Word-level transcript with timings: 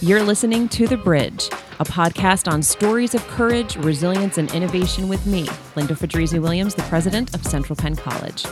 You're 0.00 0.22
listening 0.22 0.68
to 0.68 0.86
The 0.86 0.96
Bridge, 0.96 1.48
a 1.80 1.84
podcast 1.84 2.48
on 2.48 2.62
stories 2.62 3.16
of 3.16 3.26
courage, 3.26 3.74
resilience, 3.78 4.38
and 4.38 4.48
innovation 4.54 5.08
with 5.08 5.26
me, 5.26 5.48
Linda 5.74 5.94
Fedrizzi 5.96 6.40
Williams, 6.40 6.76
the 6.76 6.82
president 6.82 7.34
of 7.34 7.44
Central 7.44 7.74
Penn 7.74 7.96
College. 7.96 8.44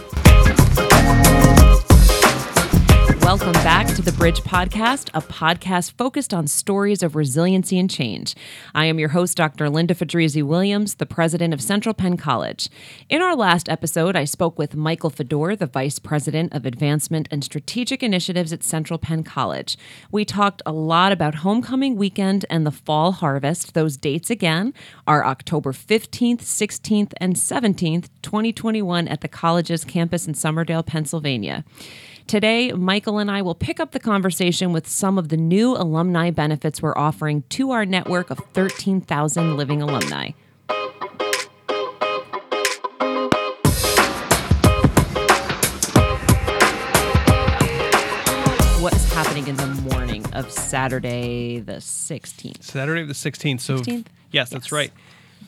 Welcome 3.27 3.54
back 3.54 3.88
to 3.97 4.03
the 4.03 4.13
Bridge 4.13 4.38
Podcast, 4.43 5.11
a 5.13 5.21
podcast 5.21 5.95
focused 5.99 6.33
on 6.33 6.47
stories 6.47 7.03
of 7.03 7.17
resiliency 7.17 7.76
and 7.76 7.90
change. 7.90 8.37
I 8.72 8.85
am 8.85 9.01
your 9.01 9.08
host, 9.08 9.37
Dr. 9.37 9.69
Linda 9.69 9.97
Fedrizzi 9.97 10.45
Williams, 10.45 10.95
the 10.95 11.06
president 11.06 11.53
of 11.53 11.61
Central 11.61 11.93
Penn 11.93 12.17
College. 12.17 12.69
In 13.08 13.22
our 13.22 13.35
last 13.35 13.69
episode, 13.69 14.15
I 14.15 14.26
spoke 14.26 14.61
with 14.61 14.76
Michael 14.76 15.11
Fedor, 15.11 15.57
the 15.57 15.67
vice 15.67 15.99
president 15.99 16.55
of 16.55 16.65
advancement 16.65 17.27
and 17.33 17.43
strategic 17.43 18.01
initiatives 18.01 18.52
at 18.52 18.62
Central 18.62 18.97
Penn 18.97 19.25
College. 19.25 19.77
We 20.13 20.24
talked 20.24 20.63
a 20.65 20.71
lot 20.71 21.11
about 21.11 21.35
homecoming 21.35 21.97
weekend 21.97 22.47
and 22.49 22.65
the 22.65 22.71
fall 22.71 23.11
harvest. 23.11 23.74
Those 23.74 23.97
dates 23.97 24.30
again 24.30 24.73
are 25.05 25.27
October 25.27 25.73
15th, 25.73 26.43
16th, 26.43 27.13
and 27.16 27.35
17th, 27.35 28.09
2021, 28.23 29.09
at 29.09 29.21
the 29.21 29.27
college's 29.27 29.85
campus 29.85 30.29
in 30.29 30.35
Summerdale, 30.35 30.87
Pennsylvania. 30.87 31.65
Today, 32.27 32.73
Michael 32.73 33.19
and 33.19 33.30
I 33.30 33.43
will 33.43 33.55
pick 33.55 33.79
up 33.79 33.93
the 33.93 34.01
conversation 34.01 34.73
with 34.73 34.89
some 34.89 35.16
of 35.16 35.29
the 35.29 35.37
new 35.37 35.77
alumni 35.77 36.30
benefits 36.30 36.83
we're 36.83 36.97
offering 36.99 37.43
to 37.51 37.71
our 37.71 37.87
network 37.87 38.30
of 38.30 38.39
13,000 38.52 39.57
living 39.57 39.80
alumni. 39.80 40.30
What 48.80 48.95
is 48.95 49.13
happening 49.13 49.49
in 49.49 49.57
the 49.57 49.66
morning 49.91 50.24
of 50.35 50.51
Saturday 50.52 51.59
the 51.59 51.74
16th? 51.77 52.63
Saturday 52.63 53.04
the 53.04 53.15
16th. 53.15 53.60
So, 53.60 53.79
16th? 53.79 54.07
yes, 54.30 54.51
that's 54.51 54.66
Yes. 54.66 54.73
right. 54.73 54.93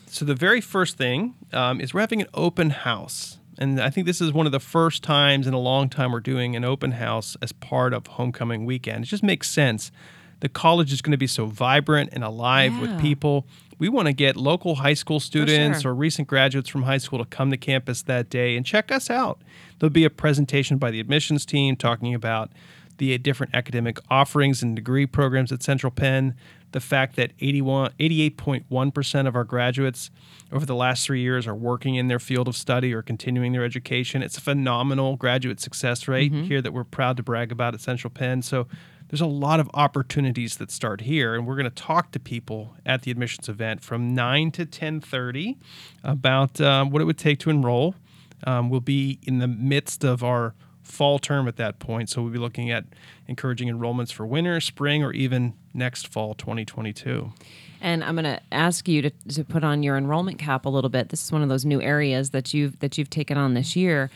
So, 0.07 0.25
the 0.25 0.33
very 0.35 0.59
first 0.61 0.97
thing 0.97 1.35
um, 1.53 1.79
is 1.79 1.93
we're 1.93 2.01
having 2.01 2.21
an 2.21 2.27
open 2.33 2.71
house. 2.71 3.37
And 3.59 3.79
I 3.79 3.89
think 3.89 4.07
this 4.07 4.21
is 4.21 4.31
one 4.31 4.45
of 4.45 4.53
the 4.53 4.59
first 4.59 5.03
times 5.03 5.45
in 5.45 5.53
a 5.53 5.59
long 5.59 5.89
time 5.89 6.13
we're 6.13 6.21
doing 6.21 6.55
an 6.55 6.63
open 6.63 6.93
house 6.93 7.35
as 7.41 7.51
part 7.51 7.93
of 7.93 8.07
homecoming 8.07 8.65
weekend. 8.65 9.03
It 9.03 9.07
just 9.07 9.21
makes 9.21 9.49
sense. 9.49 9.91
The 10.39 10.47
college 10.47 10.93
is 10.93 11.01
going 11.01 11.11
to 11.11 11.17
be 11.17 11.27
so 11.27 11.45
vibrant 11.45 12.09
and 12.13 12.23
alive 12.23 12.71
Yeah. 12.73 12.81
with 12.81 13.01
people. 13.01 13.45
We 13.77 13.89
want 13.89 14.07
to 14.07 14.13
get 14.13 14.37
local 14.37 14.75
high 14.75 14.93
school 14.93 15.19
students 15.19 15.81
sure. 15.81 15.91
or 15.91 15.95
recent 15.95 16.29
graduates 16.29 16.69
from 16.69 16.83
high 16.83 16.97
school 16.99 17.19
to 17.19 17.25
come 17.25 17.51
to 17.51 17.57
campus 17.57 18.01
that 18.03 18.29
day 18.29 18.55
and 18.55 18.65
check 18.65 18.91
us 18.93 19.09
out. 19.09 19.41
There'll 19.77 19.91
be 19.91 20.05
a 20.05 20.09
presentation 20.09 20.77
by 20.77 20.91
the 20.91 21.01
admissions 21.01 21.45
team 21.45 21.75
talking 21.75 22.15
about 22.15 22.51
the 22.97 23.17
different 23.17 23.53
academic 23.55 23.97
offerings 24.09 24.61
and 24.63 24.75
degree 24.75 25.05
programs 25.05 25.51
at 25.51 25.63
Central 25.63 25.91
Penn, 25.91 26.35
the 26.71 26.79
fact 26.79 27.15
that 27.15 27.31
81, 27.39 27.91
88.1% 27.99 29.27
of 29.27 29.35
our 29.35 29.43
graduates 29.43 30.11
over 30.51 30.65
the 30.65 30.75
last 30.75 31.05
three 31.05 31.21
years 31.21 31.47
are 31.47 31.55
working 31.55 31.95
in 31.95 32.07
their 32.07 32.19
field 32.19 32.47
of 32.47 32.55
study 32.55 32.93
or 32.93 33.01
continuing 33.01 33.51
their 33.53 33.63
education. 33.63 34.21
It's 34.21 34.37
a 34.37 34.41
phenomenal 34.41 35.15
graduate 35.15 35.59
success 35.59 36.07
rate 36.07 36.31
here 36.45 36.61
that 36.61 36.73
we're 36.73 36.83
proud 36.83 37.17
to 37.17 37.23
brag 37.23 37.51
about 37.51 37.73
at 37.73 37.81
Central 37.81 38.11
Penn. 38.11 38.41
So 38.41 38.67
there's 39.09 39.21
a 39.21 39.25
lot 39.25 39.59
of 39.59 39.69
opportunities 39.73 40.57
that 40.57 40.69
start 40.71 41.01
here, 41.01 41.33
and 41.33 41.47
we're 41.47 41.55
going 41.55 41.63
to 41.65 41.71
talk 41.71 42.11
to 42.11 42.19
people 42.19 42.75
at 42.85 43.01
the 43.01 43.11
admissions 43.11 43.49
event 43.49 43.81
from 43.81 44.13
9 44.13 44.51
to 44.51 44.65
10:30 44.65 45.57
about 46.03 46.61
um, 46.61 46.91
what 46.91 47.01
it 47.01 47.05
would 47.05 47.17
take 47.17 47.39
to 47.39 47.49
enroll. 47.49 47.95
Um, 48.45 48.69
we'll 48.69 48.79
be 48.79 49.19
in 49.23 49.39
the 49.39 49.47
midst 49.47 50.03
of 50.03 50.23
our 50.23 50.53
fall 50.89 51.19
term 51.19 51.47
at 51.47 51.55
that 51.57 51.79
point, 51.79 52.09
so 52.09 52.21
we'll 52.21 52.31
be 52.31 52.39
looking 52.39 52.71
at 52.71 52.85
encouraging 53.27 53.69
enrollments 53.69 54.11
for 54.11 54.25
winter, 54.25 54.59
spring, 54.59 55.03
or 55.03 55.13
even 55.13 55.53
next 55.73 56.07
fall 56.07 56.33
2022. 56.33 57.31
And 57.81 58.03
I'm 58.03 58.15
going 58.15 58.25
to 58.25 58.41
ask 58.51 58.87
you 58.87 59.01
to, 59.03 59.09
to 59.09 59.43
put 59.43 59.63
on 59.63 59.83
your 59.83 59.97
enrollment 59.97 60.37
cap 60.39 60.65
a 60.65 60.69
little 60.69 60.89
bit. 60.89 61.09
This 61.09 61.23
is 61.23 61.31
one 61.31 61.41
of 61.41 61.49
those 61.49 61.63
new 61.63 61.81
areas 61.81 62.31
that 62.31 62.53
you've 62.53 62.79
that 62.79 62.97
you've 62.97 63.09
taken 63.09 63.37
on 63.37 63.53
this 63.53 63.75
year. 63.75 64.09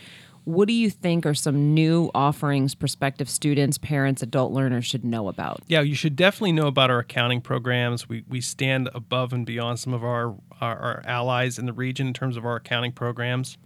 What 0.46 0.68
do 0.68 0.74
you 0.74 0.90
think 0.90 1.26
are 1.26 1.34
some 1.34 1.74
new 1.74 2.12
offerings 2.14 2.76
prospective 2.76 3.30
students, 3.30 3.78
parents, 3.78 4.22
adult 4.22 4.52
learners 4.52 4.86
should 4.86 5.06
know 5.06 5.30
about? 5.30 5.62
Yeah, 5.68 5.80
you 5.80 5.96
should 5.96 6.18
definitely 6.18 6.52
know 6.52 6.68
about 6.68 6.92
our 6.92 7.00
accounting 7.00 7.40
programs. 7.40 8.10
We, 8.10 8.26
we 8.28 8.42
stand 8.42 8.90
above 8.94 9.32
and 9.32 9.46
beyond 9.46 9.80
some 9.80 9.94
of 9.94 10.04
our, 10.04 10.36
our, 10.60 10.78
our 10.78 11.04
allies 11.06 11.58
in 11.58 11.66
the 11.66 11.72
region 11.72 12.08
in 12.08 12.14
terms 12.14 12.36
of 12.36 12.46
our 12.46 12.58
accounting 12.58 12.92
programs. 12.92 13.58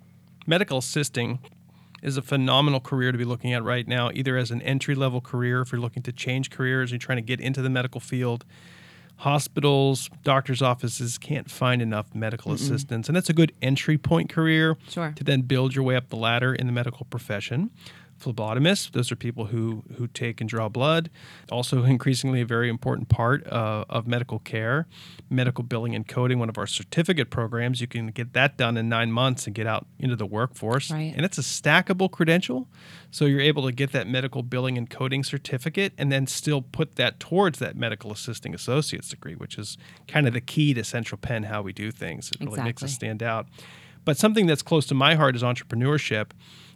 Medical 0.45 0.77
assisting 0.77 1.39
is 2.03 2.17
a 2.17 2.21
phenomenal 2.21 2.79
career 2.79 3.11
to 3.11 3.17
be 3.17 3.25
looking 3.25 3.53
at 3.53 3.63
right 3.63 3.87
now, 3.87 4.09
either 4.13 4.37
as 4.37 4.51
an 4.51 4.61
entry 4.61 4.95
level 4.95 5.21
career, 5.21 5.61
if 5.61 5.71
you're 5.71 5.81
looking 5.81 6.03
to 6.03 6.11
change 6.11 6.49
careers, 6.49 6.91
you're 6.91 6.99
trying 6.99 7.17
to 7.17 7.21
get 7.23 7.39
into 7.39 7.61
the 7.61 7.69
medical 7.69 7.99
field. 7.99 8.45
Hospitals, 9.21 10.11
doctors' 10.23 10.61
offices 10.61 11.17
can't 11.17 11.49
find 11.49 11.81
enough 11.81 12.13
medical 12.13 12.51
assistants, 12.53 13.09
and 13.09 13.15
that's 13.15 13.29
a 13.29 13.33
good 13.33 13.51
entry 13.63 13.97
point 13.97 14.29
career 14.29 14.77
Sure. 14.89 15.11
to 15.15 15.23
then 15.23 15.41
build 15.41 15.73
your 15.73 15.83
way 15.83 15.95
up 15.95 16.09
the 16.09 16.15
ladder 16.15 16.53
in 16.53 16.67
the 16.67 16.71
medical 16.73 17.05
profession. 17.09 17.71
Phlebotomists, 18.19 18.91
those 18.91 19.11
are 19.11 19.15
people 19.15 19.45
who 19.45 19.83
who 19.97 20.07
take 20.07 20.41
and 20.41 20.49
draw 20.49 20.69
blood. 20.69 21.09
Also, 21.51 21.83
increasingly 21.97 22.41
a 22.41 22.45
very 22.45 22.69
important 22.69 23.09
part 23.09 23.45
uh, 23.47 23.85
of 23.89 24.07
medical 24.07 24.39
care. 24.39 24.87
Medical 25.29 25.63
billing 25.63 25.93
and 25.95 26.07
coding, 26.07 26.39
one 26.39 26.49
of 26.49 26.57
our 26.57 26.67
certificate 26.67 27.29
programs, 27.29 27.81
you 27.81 27.87
can 27.87 28.07
get 28.07 28.33
that 28.33 28.57
done 28.57 28.77
in 28.77 28.89
nine 28.89 29.11
months 29.11 29.45
and 29.45 29.55
get 29.55 29.67
out 29.67 29.85
into 29.99 30.15
the 30.15 30.25
workforce. 30.25 30.91
Right. 30.91 31.13
And 31.15 31.25
it's 31.25 31.37
a 31.37 31.41
stackable 31.41 32.09
credential, 32.09 32.67
so 33.11 33.25
you're 33.25 33.41
able 33.41 33.65
to 33.65 33.71
get 33.71 33.91
that 33.91 34.07
medical 34.07 34.43
billing 34.43 34.77
and 34.77 34.89
coding 34.89 35.23
certificate, 35.23 35.93
and 35.97 36.11
then 36.11 36.27
still 36.27 36.61
put 36.61 36.95
that 36.95 37.19
towards 37.19 37.59
that 37.59 37.75
medical 37.75 38.11
assisting 38.11 38.55
associate's 38.55 39.09
degree, 39.09 39.35
which 39.35 39.57
is 39.57 39.77
kind 40.07 40.27
of 40.27 40.33
the 40.33 40.41
key 40.41 40.73
to 40.73 40.83
Central 40.83 41.17
Penn 41.17 41.43
how 41.43 41.61
we 41.61 41.73
do 41.73 41.91
things. 41.91 42.31
It 42.31 42.45
really 42.45 42.61
makes 42.61 42.83
us 42.83 42.93
stand 42.93 43.21
out. 43.21 43.47
But 44.07 44.17
something 44.17 44.45
that's 44.45 44.61
close 44.61 44.85
to 44.87 44.95
my 44.95 45.15
heart 45.15 45.35
is 45.35 45.43
entrepreneurship. 45.43 46.31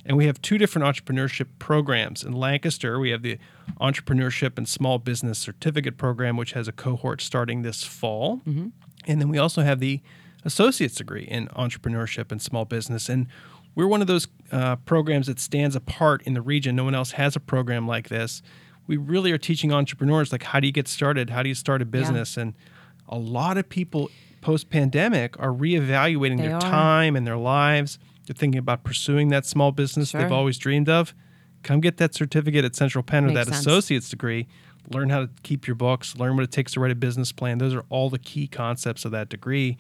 And 0.06 0.18
we 0.18 0.26
have 0.26 0.42
two 0.42 0.58
different 0.58 0.86
entrepreneurship 0.88 1.48
programs. 1.60 2.24
In 2.24 2.34
Lancaster, 2.34 3.00
we 3.00 3.12
have 3.12 3.22
the 3.22 3.38
Entrepreneurship 3.80 4.58
and 4.58 4.68
Small 4.68 4.98
Business 5.00 5.38
Certificate 5.40 5.98
Program, 5.98 6.38
which 6.38 6.54
has 6.54 6.68
a 6.68 6.72
cohort 6.72 7.22
starting 7.22 7.62
this 7.62 7.84
fall. 7.84 8.42
And 8.46 9.22
then 9.22 9.30
we 9.30 9.38
also 9.38 9.62
have 9.62 9.80
the 9.80 10.02
associate's 10.44 10.96
degree 10.96 11.24
in 11.24 11.48
entrepreneurship 11.50 12.32
and 12.32 12.42
small 12.42 12.66
business. 12.66 13.10
And 13.10 13.28
we're 13.76 13.88
one 13.88 14.02
of 14.02 14.08
those 14.08 14.28
uh, 14.52 14.76
programs 14.78 15.28
that 15.28 15.40
stands 15.40 15.76
apart 15.76 16.24
in 16.24 16.34
the 16.34 16.42
region. 16.42 16.76
No 16.76 16.84
one 16.84 16.96
else 16.96 17.12
has 17.12 17.36
a 17.36 17.40
program 17.40 17.88
like 17.88 18.10
this. 18.10 18.42
We 18.88 18.98
really 18.98 19.32
are 19.32 19.38
teaching 19.38 19.72
entrepreneurs 19.72 20.32
like 20.32 20.44
how 20.44 20.60
do 20.60 20.68
you 20.68 20.74
get 20.74 20.88
started? 20.88 21.30
How 21.30 21.44
do 21.44 21.50
you 21.50 21.56
start 21.56 21.82
a 21.82 21.86
business? 21.86 22.36
And 22.38 22.54
a 23.08 23.18
lot 23.18 23.58
of 23.58 23.70
people 23.70 24.10
post 24.42 24.70
pandemic 24.70 25.40
are 25.40 25.52
reevaluating 25.54 26.38
They 26.38 26.48
their 26.48 26.56
are. 26.56 26.62
time 26.62 27.16
and 27.16 27.26
their 27.26 27.38
lives. 27.38 28.00
They're 28.32 28.40
thinking 28.40 28.60
about 28.60 28.86
pursuing 28.86 29.28
that 29.30 29.46
small 29.46 29.74
business 29.74 30.12
Sure. 30.12 30.22
they've 30.22 30.32
always 30.32 30.58
dreamed 30.58 30.88
of. 30.88 31.14
Come 31.64 31.82
get 31.82 31.98
that 31.98 32.16
certificate 32.16 32.64
at 32.64 32.78
Central 32.78 33.04
Penn 33.04 33.26
or 33.26 33.28
Makes 33.28 33.40
that 33.40 33.48
sense. 33.56 33.60
associate's 33.68 34.10
degree. 34.10 34.48
Learn 34.90 35.10
how 35.10 35.20
to 35.24 35.30
keep 35.44 35.68
your 35.68 35.76
books, 35.76 36.16
learn 36.16 36.38
what 36.38 36.44
it 36.46 36.52
takes 36.52 36.72
to 36.74 36.80
write 36.80 36.92
a 36.92 36.96
business 36.96 37.34
plan. 37.34 37.58
Those 37.58 37.74
are 37.74 37.84
all 37.90 38.10
the 38.10 38.18
key 38.18 38.48
concepts 38.48 39.04
of 39.04 39.12
that 39.12 39.28
degree. 39.28 39.78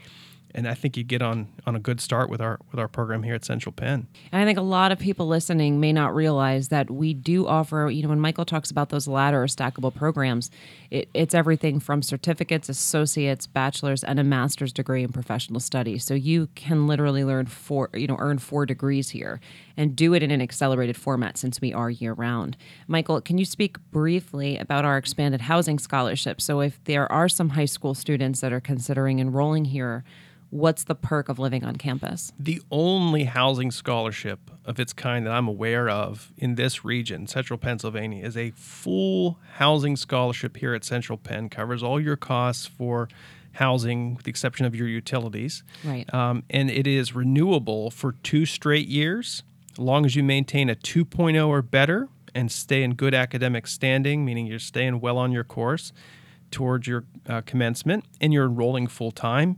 And 0.53 0.67
I 0.67 0.73
think 0.73 0.97
you 0.97 1.03
get 1.03 1.21
on 1.21 1.47
on 1.65 1.75
a 1.75 1.79
good 1.79 2.01
start 2.01 2.29
with 2.29 2.41
our 2.41 2.59
with 2.71 2.79
our 2.79 2.87
program 2.87 3.23
here 3.23 3.35
at 3.35 3.45
Central 3.45 3.71
Penn. 3.71 4.07
And 4.31 4.41
I 4.41 4.45
think 4.45 4.57
a 4.57 4.63
lot 4.63 4.91
of 4.91 4.99
people 4.99 5.27
listening 5.27 5.79
may 5.79 5.93
not 5.93 6.13
realize 6.13 6.69
that 6.69 6.89
we 6.89 7.13
do 7.13 7.47
offer, 7.47 7.89
you 7.91 8.03
know, 8.03 8.09
when 8.09 8.19
Michael 8.19 8.45
talks 8.45 8.71
about 8.71 8.89
those 8.89 9.07
ladder 9.07 9.43
or 9.43 9.47
stackable 9.47 9.93
programs, 9.93 10.51
it, 10.89 11.09
it's 11.13 11.33
everything 11.33 11.79
from 11.79 12.01
certificates, 12.01 12.69
associates, 12.69 13.47
bachelor's, 13.47 14.03
and 14.03 14.19
a 14.19 14.23
master's 14.23 14.73
degree 14.73 15.03
in 15.03 15.11
professional 15.11 15.59
studies. 15.59 16.03
So 16.03 16.13
you 16.13 16.47
can 16.55 16.87
literally 16.87 17.23
learn 17.23 17.45
four, 17.45 17.89
you 17.93 18.07
know, 18.07 18.17
earn 18.19 18.39
four 18.39 18.65
degrees 18.65 19.09
here 19.09 19.39
and 19.77 19.95
do 19.95 20.13
it 20.13 20.21
in 20.23 20.31
an 20.31 20.41
accelerated 20.41 20.97
format 20.97 21.37
since 21.37 21.61
we 21.61 21.73
are 21.73 21.89
year 21.89 22.13
round. 22.13 22.57
Michael, 22.87 23.21
can 23.21 23.37
you 23.37 23.45
speak 23.45 23.77
briefly 23.91 24.57
about 24.57 24.85
our 24.85 24.97
expanded 24.97 25.41
housing 25.41 25.79
scholarship? 25.79 26.41
So 26.41 26.59
if 26.59 26.83
there 26.83 27.11
are 27.11 27.29
some 27.29 27.49
high 27.49 27.65
school 27.65 27.93
students 27.93 28.41
that 28.41 28.53
are 28.53 28.59
considering 28.59 29.19
enrolling 29.19 29.65
here, 29.65 30.03
what's 30.51 30.83
the 30.83 30.95
perk 30.95 31.27
of 31.27 31.39
living 31.39 31.65
on 31.65 31.75
campus? 31.75 32.31
the 32.37 32.61
only 32.69 33.23
housing 33.23 33.71
scholarship 33.71 34.51
of 34.65 34.79
its 34.79 34.93
kind 34.93 35.25
that 35.25 35.31
I'm 35.31 35.47
aware 35.47 35.89
of 35.89 36.31
in 36.37 36.55
this 36.55 36.85
region, 36.85 37.25
Central 37.25 37.57
Pennsylvania, 37.57 38.23
is 38.23 38.37
a 38.37 38.51
full 38.51 39.39
housing 39.53 39.95
scholarship 39.95 40.57
here 40.57 40.73
at 40.73 40.83
Central 40.83 41.17
Penn. 41.17 41.49
Covers 41.49 41.81
all 41.81 41.99
your 41.99 42.15
costs 42.15 42.67
for 42.67 43.07
housing, 43.53 44.15
with 44.15 44.25
the 44.25 44.29
exception 44.29 44.65
of 44.65 44.75
your 44.75 44.87
utilities. 44.87 45.63
Right. 45.83 46.11
Um, 46.13 46.43
and 46.49 46.69
it 46.69 46.87
is 46.87 47.15
renewable 47.15 47.91
for 47.91 48.13
two 48.23 48.45
straight 48.45 48.87
years, 48.87 49.43
as 49.73 49.79
long 49.79 50.05
as 50.05 50.15
you 50.15 50.23
maintain 50.23 50.69
a 50.69 50.75
2.0 50.75 51.47
or 51.47 51.61
better 51.61 52.07
and 52.33 52.51
stay 52.51 52.83
in 52.83 52.93
good 52.93 53.13
academic 53.13 53.67
standing, 53.67 54.23
meaning 54.23 54.45
you're 54.45 54.59
staying 54.59 55.01
well 55.01 55.17
on 55.17 55.31
your 55.31 55.43
course 55.43 55.91
towards 56.49 56.87
your 56.87 57.05
uh, 57.27 57.41
commencement 57.41 58.05
and 58.19 58.33
you're 58.33 58.45
enrolling 58.45 58.87
full 58.87 59.11
time. 59.11 59.57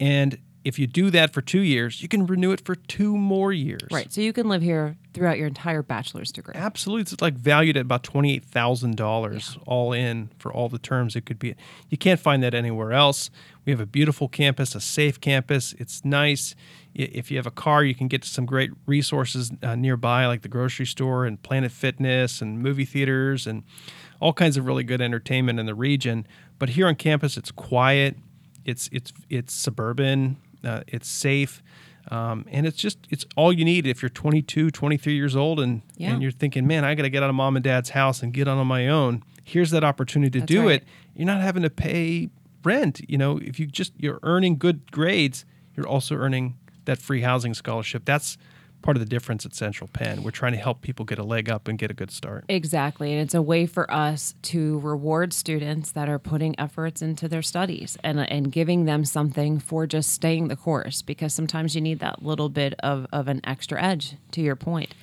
And 0.00 0.38
if 0.64 0.78
you 0.78 0.86
do 0.86 1.10
that 1.10 1.32
for 1.32 1.40
two 1.40 1.60
years, 1.60 2.02
you 2.02 2.08
can 2.08 2.26
renew 2.26 2.52
it 2.52 2.64
for 2.64 2.74
two 2.74 3.16
more 3.16 3.52
years. 3.52 3.88
Right. 3.90 4.12
So 4.12 4.20
you 4.20 4.32
can 4.32 4.48
live 4.48 4.60
here 4.60 4.96
throughout 5.14 5.38
your 5.38 5.46
entire 5.46 5.82
bachelor's 5.82 6.30
degree. 6.30 6.54
Absolutely. 6.54 7.02
It's 7.02 7.20
like 7.22 7.34
valued 7.34 7.76
at 7.76 7.82
about 7.82 8.02
$28,000 8.02 9.62
all 9.66 9.92
in 9.92 10.30
for 10.38 10.52
all 10.52 10.68
the 10.68 10.78
terms 10.78 11.16
it 11.16 11.24
could 11.24 11.38
be. 11.38 11.54
You 11.88 11.96
can't 11.96 12.20
find 12.20 12.42
that 12.42 12.54
anywhere 12.54 12.92
else. 12.92 13.30
We 13.64 13.72
have 13.72 13.80
a 13.80 13.86
beautiful 13.86 14.28
campus, 14.28 14.74
a 14.74 14.80
safe 14.80 15.20
campus. 15.20 15.74
It's 15.78 16.04
nice. 16.04 16.54
If 16.94 17.30
you 17.30 17.36
have 17.38 17.46
a 17.46 17.52
car, 17.52 17.84
you 17.84 17.94
can 17.94 18.08
get 18.08 18.22
to 18.22 18.28
some 18.28 18.44
great 18.44 18.70
resources 18.86 19.52
uh, 19.62 19.76
nearby, 19.76 20.26
like 20.26 20.42
the 20.42 20.48
grocery 20.48 20.86
store 20.86 21.24
and 21.24 21.40
Planet 21.42 21.72
Fitness 21.72 22.42
and 22.42 22.58
movie 22.58 22.84
theaters 22.84 23.46
and 23.46 23.62
all 24.20 24.32
kinds 24.32 24.56
of 24.56 24.66
really 24.66 24.84
good 24.84 25.00
entertainment 25.00 25.58
in 25.58 25.66
the 25.66 25.74
region. 25.74 26.26
But 26.58 26.70
here 26.70 26.86
on 26.86 26.96
campus, 26.96 27.36
it's 27.36 27.50
quiet. 27.50 28.16
It's 28.70 28.88
it's 28.92 29.12
it's 29.28 29.52
suburban. 29.52 30.36
Uh, 30.64 30.82
it's 30.86 31.08
safe. 31.08 31.62
Um, 32.10 32.46
and 32.50 32.66
it's 32.66 32.78
just 32.78 32.98
it's 33.10 33.26
all 33.36 33.52
you 33.52 33.64
need 33.64 33.86
if 33.86 34.00
you're 34.02 34.08
22 34.08 34.70
23 34.70 35.14
years 35.14 35.36
old 35.36 35.60
and 35.60 35.82
Yeah. 35.96 36.12
and 36.12 36.22
you're 36.22 36.30
thinking 36.32 36.66
man 36.66 36.82
i 36.82 36.94
got 36.94 37.02
to 37.02 37.10
get 37.10 37.22
out 37.22 37.28
of 37.28 37.36
mom 37.36 37.56
and 37.56 37.62
dad's 37.62 37.90
house 37.90 38.22
and 38.22 38.32
get 38.32 38.48
on 38.48 38.56
on 38.56 38.66
my 38.66 38.88
own 38.88 39.22
here's 39.44 39.70
that 39.72 39.84
opportunity 39.84 40.30
to 40.30 40.38
That's 40.40 40.48
do 40.50 40.62
right. 40.66 40.76
it 40.82 40.88
you're 41.14 41.26
not 41.26 41.42
having 41.42 41.62
to 41.62 41.68
pay 41.70 42.30
rent 42.64 43.02
you 43.06 43.18
know 43.18 43.36
if 43.38 43.60
you 43.60 43.66
just 43.66 43.92
you're 43.98 44.18
earning 44.22 44.56
good 44.56 44.90
grades 44.90 45.44
you're 45.76 45.86
also 45.86 46.14
earning 46.16 46.56
that 46.86 46.98
free 46.98 47.20
housing 47.20 47.52
scholarship 47.52 48.06
that's 48.06 48.38
part 48.82 48.96
of 48.96 49.00
the 49.00 49.08
difference 49.08 49.44
at 49.46 49.54
central 49.54 49.88
penn 49.92 50.22
we're 50.22 50.30
trying 50.30 50.52
to 50.52 50.58
help 50.58 50.80
people 50.80 51.04
get 51.04 51.18
a 51.18 51.24
leg 51.24 51.48
up 51.50 51.68
and 51.68 51.78
get 51.78 51.90
a 51.90 51.94
good 51.94 52.10
start 52.10 52.44
Exactly. 52.48 53.12
And 53.12 53.22
it's 53.22 53.34
a 53.34 53.42
way 53.42 53.66
for 53.66 53.90
us 53.92 54.34
to 54.42 54.78
reward 54.80 55.32
students 55.32 55.92
that 55.92 56.08
are 56.08 56.18
putting 56.18 56.58
efforts 56.58 57.00
into 57.00 57.28
their 57.28 57.42
studies 57.42 57.96
and, 58.02 58.20
and 58.20 58.50
giving 58.50 58.84
them 58.84 59.04
something 59.04 59.58
for 59.58 59.86
just 59.86 60.10
staying 60.10 60.48
the 60.48 60.56
course 60.56 61.00
because 61.00 61.32
sometimes 61.32 61.74
you 61.74 61.80
need 61.80 62.00
that 62.00 62.22
little 62.22 62.48
bit 62.48 62.74
of, 62.80 63.06
of 63.12 63.28
an 63.28 63.40
extra 63.44 63.82
edge, 63.82 64.16
to 64.32 64.40
your 64.40 64.56
point. 64.56 64.94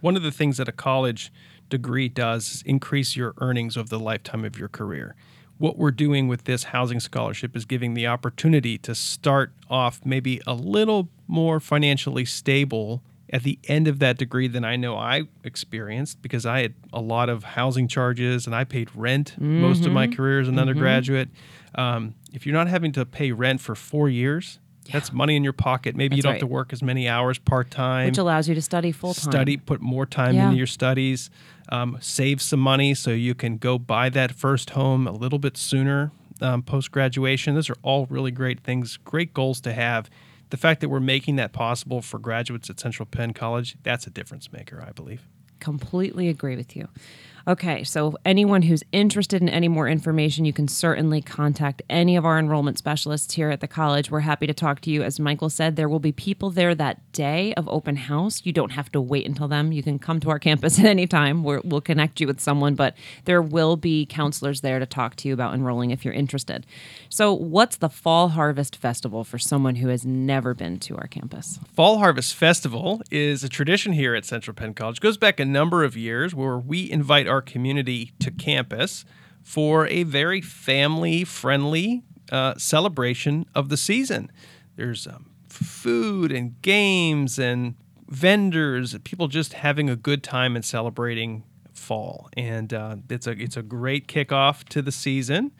One 0.00 0.16
of 0.16 0.22
the 0.22 0.30
things 0.30 0.56
that 0.58 0.68
a 0.68 0.72
college 0.72 1.32
degree 1.68 2.08
does 2.08 2.56
is 2.56 2.62
increase 2.62 3.16
your 3.16 3.34
earnings 3.40 3.76
over 3.76 3.88
the 3.88 3.98
lifetime 3.98 4.44
of 4.44 4.58
your 4.58 4.68
career. 4.68 5.14
What 5.58 5.78
we're 5.78 5.90
doing 5.90 6.28
with 6.28 6.44
this 6.44 6.64
housing 6.64 7.00
scholarship 7.00 7.56
is 7.56 7.64
giving 7.64 7.94
the 7.94 8.06
opportunity 8.06 8.78
to 8.78 8.94
start 8.94 9.52
off 9.70 10.00
maybe 10.04 10.40
a 10.46 10.54
little 10.54 11.08
more 11.26 11.60
financially 11.60 12.24
stable 12.24 13.02
at 13.30 13.42
the 13.42 13.58
end 13.64 13.88
of 13.88 13.98
that 13.98 14.18
degree 14.18 14.46
than 14.48 14.64
I 14.64 14.76
know 14.76 14.96
I 14.96 15.24
experienced 15.42 16.22
because 16.22 16.46
I 16.46 16.62
had 16.62 16.74
a 16.92 17.00
lot 17.00 17.28
of 17.28 17.42
housing 17.42 17.88
charges 17.88 18.46
and 18.46 18.54
I 18.54 18.64
paid 18.64 18.88
rent 18.94 19.34
most 19.38 19.84
of 19.84 19.92
my 19.92 20.06
career 20.06 20.40
as 20.40 20.48
an 20.48 20.58
undergraduate. 20.58 21.28
Um, 21.74 22.14
if 22.32 22.46
you're 22.46 22.54
not 22.54 22.68
having 22.68 22.92
to 22.92 23.04
pay 23.04 23.32
rent 23.32 23.60
for 23.60 23.74
four 23.74 24.08
years, 24.08 24.60
that's 24.92 25.12
money 25.12 25.34
in 25.34 25.42
your 25.42 25.52
pocket. 25.52 25.96
Maybe 25.96 26.14
you 26.14 26.22
don't 26.22 26.30
right. 26.30 26.34
have 26.36 26.40
to 26.48 26.52
work 26.52 26.72
as 26.72 26.82
many 26.82 27.08
hours 27.08 27.38
part 27.38 27.70
time 27.72 28.06
Which 28.06 28.18
allows 28.18 28.48
you 28.48 28.54
to 28.54 28.62
study 28.62 28.92
full 28.92 29.14
time. 29.14 29.32
study, 29.32 29.56
put 29.56 29.80
more 29.80 30.06
time 30.06 30.36
Yeah. 30.36 30.44
into 30.46 30.56
your 30.56 30.68
studies, 30.68 31.28
um, 31.70 31.98
save 32.00 32.40
some 32.40 32.60
money 32.60 32.94
so 32.94 33.10
you 33.10 33.34
can 33.34 33.56
go 33.58 33.78
buy 33.78 34.08
that 34.10 34.30
first 34.32 34.70
home 34.70 35.08
a 35.08 35.12
little 35.12 35.40
bit 35.40 35.56
sooner 35.56 36.12
um, 36.40 36.62
post 36.62 36.92
graduation. 36.92 37.54
Those 37.54 37.70
are 37.70 37.76
all 37.82 38.06
really 38.06 38.30
great 38.30 38.60
things, 38.60 38.96
great 38.98 39.34
goals 39.34 39.60
to 39.62 39.72
have. 39.72 40.08
The 40.50 40.56
fact 40.56 40.80
that 40.80 40.88
we're 40.88 41.00
making 41.00 41.36
that 41.36 41.52
possible 41.52 42.02
for 42.02 42.18
graduates 42.18 42.70
at 42.70 42.78
Central 42.78 43.06
Penn 43.06 43.32
College, 43.32 43.76
that's 43.82 44.06
a 44.06 44.10
difference 44.10 44.52
maker, 44.52 44.84
I 44.86 44.92
believe. 44.92 45.26
Completely 45.58 46.28
agree 46.28 46.56
with 46.56 46.76
you. 46.76 46.88
Okay, 47.48 47.84
so 47.84 48.16
anyone 48.24 48.62
who's 48.62 48.82
interested 48.90 49.40
in 49.40 49.48
any 49.48 49.68
more 49.68 49.86
information, 49.86 50.44
you 50.44 50.52
can 50.52 50.66
certainly 50.66 51.22
contact 51.22 51.80
any 51.88 52.16
of 52.16 52.24
our 52.24 52.40
enrollment 52.40 52.76
specialists 52.76 53.34
here 53.34 53.50
at 53.50 53.60
the 53.60 53.68
college. 53.68 54.10
We're 54.10 54.18
happy 54.18 54.48
to 54.48 54.52
talk 54.54 54.80
to 54.80 54.90
you. 54.90 55.04
As 55.04 55.20
Michael 55.20 55.48
said, 55.48 55.76
there 55.76 55.88
will 55.88 56.00
be 56.00 56.10
people 56.10 56.50
there 56.50 56.74
that 56.74 57.12
day 57.12 57.54
of 57.54 57.68
open 57.68 57.94
house. 57.94 58.40
You 58.42 58.52
don't 58.52 58.72
have 58.72 58.90
to 58.90 59.00
wait 59.00 59.28
until 59.28 59.46
them. 59.46 59.70
You 59.70 59.84
can 59.84 60.00
come 60.00 60.18
to 60.20 60.30
our 60.30 60.40
campus 60.40 60.76
at 60.80 60.86
any 60.86 61.06
time. 61.06 61.44
We're, 61.44 61.60
we'll 61.62 61.80
connect 61.80 62.20
you 62.20 62.26
with 62.26 62.40
someone, 62.40 62.74
but 62.74 62.96
there 63.26 63.40
will 63.40 63.76
be 63.76 64.06
counselors 64.06 64.62
there 64.62 64.80
to 64.80 64.86
talk 64.86 65.14
to 65.16 65.28
you 65.28 65.34
about 65.34 65.54
enrolling 65.54 65.92
if 65.92 66.04
you're 66.04 66.14
interested. 66.14 66.66
So, 67.10 67.32
what's 67.32 67.76
the 67.76 67.88
Fall 67.88 68.30
Harvest 68.30 68.74
Festival 68.74 69.22
for 69.22 69.38
someone 69.38 69.76
who 69.76 69.86
has 69.86 70.04
never 70.04 70.52
been 70.52 70.80
to 70.80 70.96
our 70.96 71.06
campus? 71.06 71.60
Fall 71.74 71.98
Harvest 71.98 72.34
Festival 72.34 73.02
is 73.12 73.44
a 73.44 73.48
tradition 73.48 73.92
here 73.92 74.16
at 74.16 74.24
Central 74.24 74.52
Penn 74.52 74.74
College. 74.74 74.96
It 74.96 75.02
goes 75.02 75.16
back 75.16 75.38
a 75.38 75.44
number 75.44 75.84
of 75.84 75.96
years 75.96 76.34
where 76.34 76.58
we 76.58 76.90
invite 76.90 77.28
our 77.28 77.35
community 77.40 78.12
to 78.20 78.30
campus 78.30 79.04
for 79.42 79.86
a 79.88 80.02
very 80.02 80.40
family 80.40 81.24
friendly 81.24 82.02
uh, 82.32 82.54
celebration 82.56 83.46
of 83.54 83.68
the 83.68 83.76
season. 83.76 84.30
There's 84.76 85.06
um, 85.06 85.30
food 85.48 86.32
and 86.32 86.60
games 86.62 87.38
and 87.38 87.76
vendors, 88.08 88.96
people 89.04 89.28
just 89.28 89.54
having 89.54 89.88
a 89.88 89.96
good 89.96 90.22
time 90.22 90.56
and 90.56 90.64
celebrating 90.64 91.44
fall. 91.72 92.28
And 92.36 92.72
uh, 92.72 92.96
it's 93.08 93.26
a 93.26 93.32
it's 93.32 93.56
a 93.56 93.62
great 93.62 94.08
kickoff 94.08 94.64
to 94.70 94.82
the 94.82 94.92
season. 94.92 95.52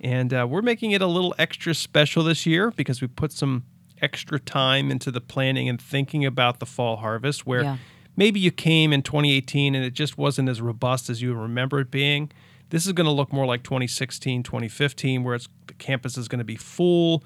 And 0.00 0.34
uh, 0.34 0.46
we're 0.48 0.62
making 0.62 0.90
it 0.92 1.00
a 1.00 1.06
little 1.06 1.34
extra 1.38 1.74
special 1.74 2.24
this 2.24 2.44
year 2.44 2.70
because 2.72 3.00
we 3.00 3.06
put 3.06 3.30
some 3.30 3.64
extra 4.00 4.40
time 4.40 4.90
into 4.90 5.12
the 5.12 5.20
planning 5.20 5.68
and 5.68 5.80
thinking 5.80 6.24
about 6.24 6.58
the 6.58 6.66
fall 6.66 6.96
harvest 6.96 7.46
where 7.46 7.62
Yeah. 7.62 7.76
Maybe 8.16 8.38
you 8.40 8.50
came 8.50 8.92
in 8.92 9.02
2018 9.02 9.74
and 9.74 9.84
it 9.84 9.92
just 9.94 10.18
wasn't 10.18 10.48
as 10.48 10.60
robust 10.60 11.08
as 11.10 11.22
you 11.22 11.34
remember 11.34 11.80
it 11.80 11.90
being. 11.90 12.30
This 12.70 12.86
is 12.86 12.92
going 12.92 13.04
to 13.06 13.10
look 13.12 13.32
more 13.32 13.44
like 13.46 13.62
2016, 13.64 14.42
2015, 14.42 15.24
where 15.24 15.34
it's, 15.34 15.48
the 15.66 15.74
campus 15.74 16.16
is 16.16 16.28
going 16.28 16.38
to 16.38 16.44
be 16.44 16.56
full. 16.56 17.22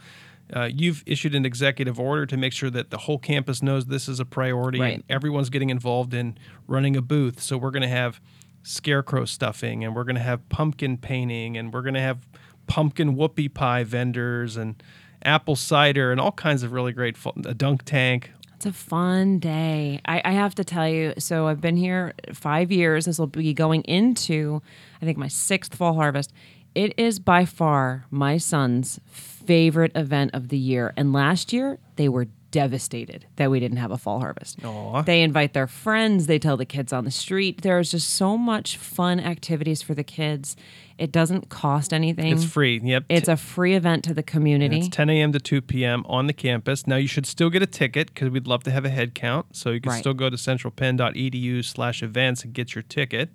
Uh, 0.53 0.69
you've 0.73 1.03
issued 1.07 1.35
an 1.35 1.45
executive 1.45 1.99
order 1.99 2.25
to 2.27 2.37
make 2.37 2.53
sure 2.53 2.71
that 2.71 2.91
the 2.91 2.99
whole 2.99 3.19
campus 3.19 3.63
knows 3.63 3.87
this 3.87 4.09
is 4.09 4.21
a 4.21 4.25
priority 4.25 4.81
Right. 4.81 4.95
and 4.95 5.05
everyone's 5.09 5.51
getting 5.51 5.71
involved 5.71 6.15
in 6.15 6.37
running 6.69 6.97
a 6.97 7.03
booth. 7.03 7.41
So 7.43 7.57
we're 7.59 7.71
going 7.73 7.83
to 7.83 7.89
have 7.89 8.21
scarecrow 8.63 9.25
stuffing 9.25 9.85
and 9.85 9.95
we're 9.95 10.05
going 10.05 10.17
to 10.17 10.23
have 10.23 10.49
pumpkin 10.49 10.99
painting 10.99 11.57
and 11.57 11.73
we're 11.73 11.83
going 11.83 11.95
to 11.95 12.01
have 12.01 12.27
pumpkin 12.67 13.15
whoopie 13.17 13.53
pie 13.53 13.85
vendors 13.85 14.57
and 14.57 14.83
apple 15.25 15.55
cider 15.57 16.11
and 16.13 16.21
all 16.21 16.33
kinds 16.33 16.63
of 16.65 16.73
really 16.73 16.93
great 16.93 17.17
fu- 17.17 17.33
a 17.45 17.55
dunk 17.55 17.85
tank 17.85 18.33
a 18.67 18.73
fun 18.73 19.39
day. 19.39 20.01
I, 20.05 20.23
I 20.25 20.33
have 20.33 20.55
to 20.57 20.65
tell 20.65 20.89
you. 20.89 21.15
So 21.19 21.47
I've 21.47 21.61
been 21.61 21.77
here 21.77 22.15
five 22.33 22.71
years. 22.71 23.07
This 23.07 23.19
will 23.19 23.27
be 23.27 23.55
going 23.55 23.83
into, 23.83 24.63
I 25.01 25.05
think, 25.05 25.19
my 25.19 25.29
sixth 25.29 25.75
fall 25.75 25.95
harvest. 25.95 26.33
It 26.75 26.93
is 26.99 27.19
by 27.19 27.47
far 27.47 28.05
my 28.11 28.37
son's 28.37 29.01
favorite 29.07 29.93
event 29.95 30.33
of 30.35 30.49
the 30.49 30.59
year. 30.59 30.93
And 30.97 31.13
last 31.13 31.53
year, 31.53 31.79
they 31.97 32.09
were 32.09 32.27
devastated 32.51 33.27
that 33.37 33.51
we 33.51 33.61
didn't 33.61 33.79
have 33.79 33.91
a 33.91 33.99
fall 33.99 34.21
harvest. 34.21 34.65
Aw. 34.65 35.03
They 35.03 35.23
invite 35.23 35.53
their 35.53 35.67
friends, 35.67 36.27
they 36.27 36.39
tell 36.39 36.57
the 36.57 36.65
kids 36.65 36.93
on 36.93 37.05
the 37.05 37.11
street. 37.11 37.63
There's 37.63 37.91
just 37.91 38.11
so 38.11 38.37
much 38.37 38.77
fun 38.77 39.21
activities 39.21 39.83
for 39.83 39.95
the 39.95 40.05
kids. 40.05 40.57
It 40.99 41.13
doesn't 41.13 41.49
cost 41.51 41.93
anything. 41.93 42.33
it's 42.33 42.45
free 42.45 42.81
yep 42.83 43.05
It's 43.11 43.29
a 43.29 43.37
free 43.37 43.75
event 43.75 44.03
to 44.05 44.15
the 44.15 44.23
community. 44.23 44.79
It's 44.79 44.89
10 44.89 45.11
a.m. 45.11 45.33
to 45.33 45.39
2 45.39 45.61
p.m. 45.61 46.05
on 46.07 46.27
the 46.27 46.33
campus. 46.33 46.87
Now 46.87 46.97
you 46.97 47.07
should 47.07 47.27
still 47.27 47.51
get 47.51 47.63
a 47.63 47.67
ticket 47.67 48.09
because 48.15 48.31
we'd 48.31 48.47
love 48.47 48.63
to 48.65 48.71
have 48.71 48.85
a 48.87 48.89
head 48.91 49.15
count. 49.15 49.55
So 49.55 49.71
you 49.71 49.81
can 49.81 49.91
Right. 49.93 49.99
still 50.01 50.15
go 50.15 50.31
to 50.31 50.37
centralpenn.edu 50.37 51.65
slash 51.65 52.03
events 52.03 52.45
and 52.45 52.53
get 52.55 52.75
your 52.75 52.83
ticket. 52.83 53.31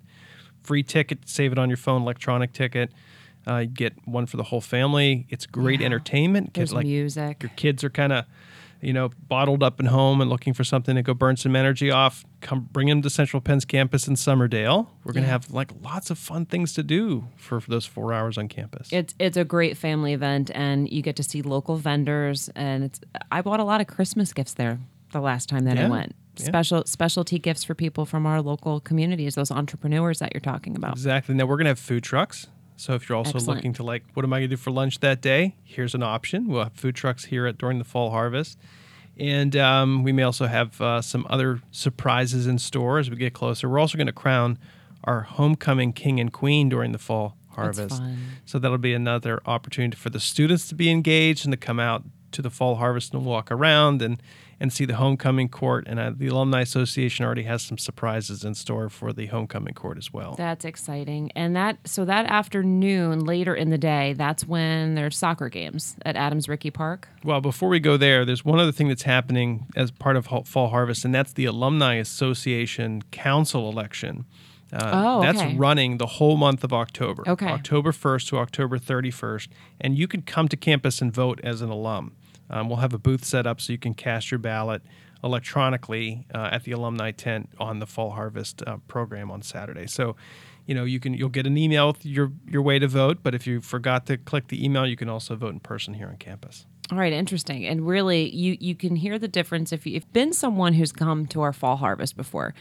Free 0.62 0.82
ticket, 0.82 1.28
save 1.28 1.52
it 1.52 1.58
on 1.58 1.68
your 1.68 1.76
phone, 1.76 2.02
electronic 2.02 2.52
ticket. 2.52 2.92
Uh, 3.46 3.64
get 3.72 3.94
one 4.06 4.26
for 4.26 4.36
the 4.36 4.44
whole 4.44 4.60
family. 4.60 5.26
It's 5.28 5.46
great 5.46 5.80
Yeah. 5.80 5.86
entertainment. 5.86 6.54
There's 6.54 6.72
like 6.72 6.86
music. 6.86 7.42
your 7.42 7.50
kids 7.56 7.82
are 7.82 7.90
kind 7.90 8.12
of, 8.12 8.24
you 8.82 8.92
know, 8.92 9.10
bottled 9.28 9.62
up 9.62 9.78
at 9.80 9.86
home 9.86 10.20
and 10.20 10.28
looking 10.28 10.52
for 10.52 10.64
something 10.64 10.96
to 10.96 11.02
go 11.02 11.14
burn 11.14 11.36
some 11.36 11.54
energy 11.56 11.90
off. 11.90 12.24
Come 12.40 12.68
bring 12.72 12.88
them 12.88 13.00
to 13.02 13.08
Central 13.10 13.40
Penn's 13.40 13.64
campus 13.64 14.08
in 14.08 14.14
Summerdale. 14.14 14.88
We're 15.04 15.12
gonna 15.12 15.26
Yeah. 15.26 15.32
have 15.32 15.50
like 15.52 15.70
lots 15.82 16.10
of 16.10 16.18
fun 16.18 16.46
things 16.46 16.72
to 16.74 16.82
do 16.82 17.28
for, 17.36 17.60
for 17.60 17.70
those 17.70 17.86
four 17.86 18.12
hours 18.12 18.36
on 18.36 18.48
campus. 18.48 18.88
It's 18.92 19.14
it's 19.18 19.36
a 19.36 19.44
great 19.44 19.76
family 19.76 20.12
event, 20.12 20.50
and 20.54 20.90
you 20.90 21.00
get 21.02 21.16
to 21.16 21.22
see 21.22 21.40
local 21.42 21.76
vendors. 21.76 22.50
And 22.56 22.84
it's 22.84 23.00
I 23.30 23.40
bought 23.42 23.60
a 23.60 23.64
lot 23.64 23.80
of 23.80 23.86
Christmas 23.86 24.32
gifts 24.32 24.54
there 24.54 24.80
the 25.12 25.20
last 25.20 25.48
time 25.48 25.64
that 25.66 25.78
I 25.78 25.82
Yeah, 25.82 25.88
went. 25.88 26.14
yeah. 26.38 26.46
Special 26.46 26.82
specialty 26.86 27.38
gifts 27.38 27.62
for 27.64 27.74
people 27.74 28.04
from 28.06 28.26
our 28.26 28.42
local 28.42 28.80
communities, 28.80 29.34
those 29.36 29.50
entrepreneurs 29.50 30.18
that 30.18 30.32
you're 30.34 30.40
talking 30.40 30.74
about. 30.74 30.92
Exactly. 30.92 31.34
Now 31.34 31.46
we're 31.46 31.56
gonna 31.58 31.70
have 31.70 31.78
food 31.78 32.02
trucks. 32.02 32.48
So 32.76 32.94
if 32.94 33.08
you're 33.08 33.16
also 33.16 33.36
Excellent. 33.38 33.58
looking 33.58 33.72
to 33.74 33.82
like, 33.82 34.04
what 34.14 34.24
am 34.24 34.32
I 34.32 34.38
gonna 34.38 34.48
do 34.48 34.56
for 34.56 34.70
lunch 34.70 35.00
that 35.00 35.20
day? 35.20 35.54
Here's 35.62 35.94
an 35.94 36.02
option. 36.02 36.48
We'll 36.48 36.64
have 36.64 36.72
food 36.72 36.94
trucks 36.94 37.26
here 37.26 37.46
at 37.46 37.58
during 37.58 37.78
the 37.78 37.84
fall 37.84 38.10
harvest, 38.10 38.58
and 39.18 39.54
um, 39.56 40.02
we 40.02 40.12
may 40.12 40.22
also 40.22 40.46
have 40.46 40.80
uh, 40.80 41.00
some 41.02 41.26
other 41.30 41.60
surprises 41.70 42.46
in 42.46 42.58
store 42.58 42.98
as 42.98 43.10
we 43.10 43.16
get 43.16 43.34
closer. 43.34 43.68
We're 43.68 43.78
also 43.78 43.98
gonna 43.98 44.12
crown 44.12 44.58
our 45.04 45.22
homecoming 45.22 45.92
king 45.92 46.18
and 46.20 46.32
queen 46.32 46.68
during 46.68 46.92
the 46.92 46.98
fall 46.98 47.36
harvest. 47.50 48.00
So 48.46 48.58
that'll 48.58 48.78
be 48.78 48.94
another 48.94 49.40
opportunity 49.46 49.96
for 49.96 50.10
the 50.10 50.20
students 50.20 50.68
to 50.68 50.74
be 50.74 50.90
engaged 50.90 51.44
and 51.44 51.52
to 51.52 51.56
come 51.56 51.78
out 51.78 52.02
to 52.32 52.40
the 52.40 52.50
fall 52.50 52.76
harvest 52.76 53.12
and 53.12 53.24
walk 53.26 53.50
around 53.50 54.00
and 54.00 54.22
and 54.62 54.72
see 54.72 54.84
the 54.84 54.94
homecoming 54.94 55.48
court. 55.48 55.88
And 55.88 55.98
uh, 55.98 56.12
the 56.16 56.28
Alumni 56.28 56.60
Association 56.60 57.24
already 57.24 57.42
has 57.42 57.62
some 57.62 57.78
surprises 57.78 58.44
in 58.44 58.54
store 58.54 58.88
for 58.88 59.12
the 59.12 59.26
homecoming 59.26 59.74
court 59.74 59.98
as 59.98 60.12
well. 60.12 60.36
That's 60.38 60.64
exciting. 60.64 61.32
And 61.34 61.56
that 61.56 61.78
so 61.84 62.04
that 62.04 62.26
afternoon, 62.26 63.24
later 63.24 63.56
in 63.56 63.70
the 63.70 63.76
day, 63.76 64.12
that's 64.12 64.46
when 64.46 64.94
there's 64.94 65.18
soccer 65.18 65.48
games 65.48 65.96
at 66.06 66.14
Adams 66.14 66.48
Ricci 66.48 66.70
Park. 66.70 67.08
Well, 67.24 67.40
before 67.40 67.68
we 67.68 67.80
go 67.80 67.96
there, 67.96 68.24
there's 68.24 68.44
one 68.44 68.60
other 68.60 68.70
thing 68.70 68.86
that's 68.86 69.02
happening 69.02 69.66
as 69.74 69.90
part 69.90 70.16
of 70.16 70.28
Fall 70.46 70.68
Harvest, 70.68 71.04
and 71.04 71.12
that's 71.12 71.32
the 71.32 71.44
Alumni 71.44 71.94
Association 71.94 73.02
Council 73.10 73.68
election. 73.68 74.26
Uh, 74.72 74.90
oh, 74.94 75.18
okay. 75.18 75.32
That's 75.32 75.54
running 75.58 75.98
the 75.98 76.06
whole 76.06 76.36
month 76.36 76.62
of 76.62 76.72
October. 76.72 77.24
Okay. 77.26 77.46
October 77.46 77.90
1st 77.90 78.28
to 78.28 78.38
October 78.38 78.78
31st. 78.78 79.48
And 79.80 79.98
you 79.98 80.08
can 80.08 80.22
come 80.22 80.48
to 80.48 80.56
campus 80.56 81.02
and 81.02 81.12
vote 81.12 81.40
as 81.42 81.60
an 81.60 81.68
alum. 81.68 82.14
Um, 82.52 82.68
we'll 82.68 82.78
have 82.78 82.94
a 82.94 82.98
booth 82.98 83.24
set 83.24 83.46
up 83.46 83.60
so 83.60 83.72
you 83.72 83.78
can 83.78 83.94
cast 83.94 84.30
your 84.30 84.38
ballot 84.38 84.82
electronically 85.24 86.26
uh, 86.34 86.50
at 86.52 86.64
the 86.64 86.72
alumni 86.72 87.10
tent 87.10 87.48
on 87.58 87.78
the 87.78 87.86
Fall 87.86 88.10
Harvest 88.10 88.62
uh, 88.66 88.78
program 88.88 89.30
on 89.30 89.42
Saturday. 89.42 89.86
So, 89.86 90.16
you 90.66 90.74
know, 90.74 90.84
you 90.84 91.00
can 91.00 91.14
you'll 91.14 91.28
get 91.28 91.46
an 91.46 91.56
email 91.56 91.88
with 91.88 92.04
your 92.04 92.32
your 92.46 92.62
way 92.62 92.78
to 92.78 92.88
vote, 92.88 93.18
but 93.22 93.34
if 93.34 93.46
you 93.46 93.60
forgot 93.60 94.06
to 94.06 94.16
click 94.16 94.48
the 94.48 94.64
email, 94.64 94.86
you 94.86 94.96
can 94.96 95.08
also 95.08 95.34
vote 95.36 95.52
in 95.52 95.60
person 95.60 95.94
here 95.94 96.08
on 96.08 96.16
campus. 96.16 96.66
All 96.90 96.98
right, 96.98 97.12
interesting. 97.12 97.66
And 97.66 97.86
really, 97.86 98.28
you 98.34 98.56
you 98.60 98.74
can 98.74 98.96
hear 98.96 99.18
the 99.18 99.28
difference 99.28 99.72
if 99.72 99.86
you've 99.86 100.12
been 100.12 100.32
someone 100.32 100.74
who's 100.74 100.92
come 100.92 101.26
to 101.28 101.40
our 101.42 101.52
fall 101.52 101.76
harvest 101.76 102.16
before. 102.16 102.54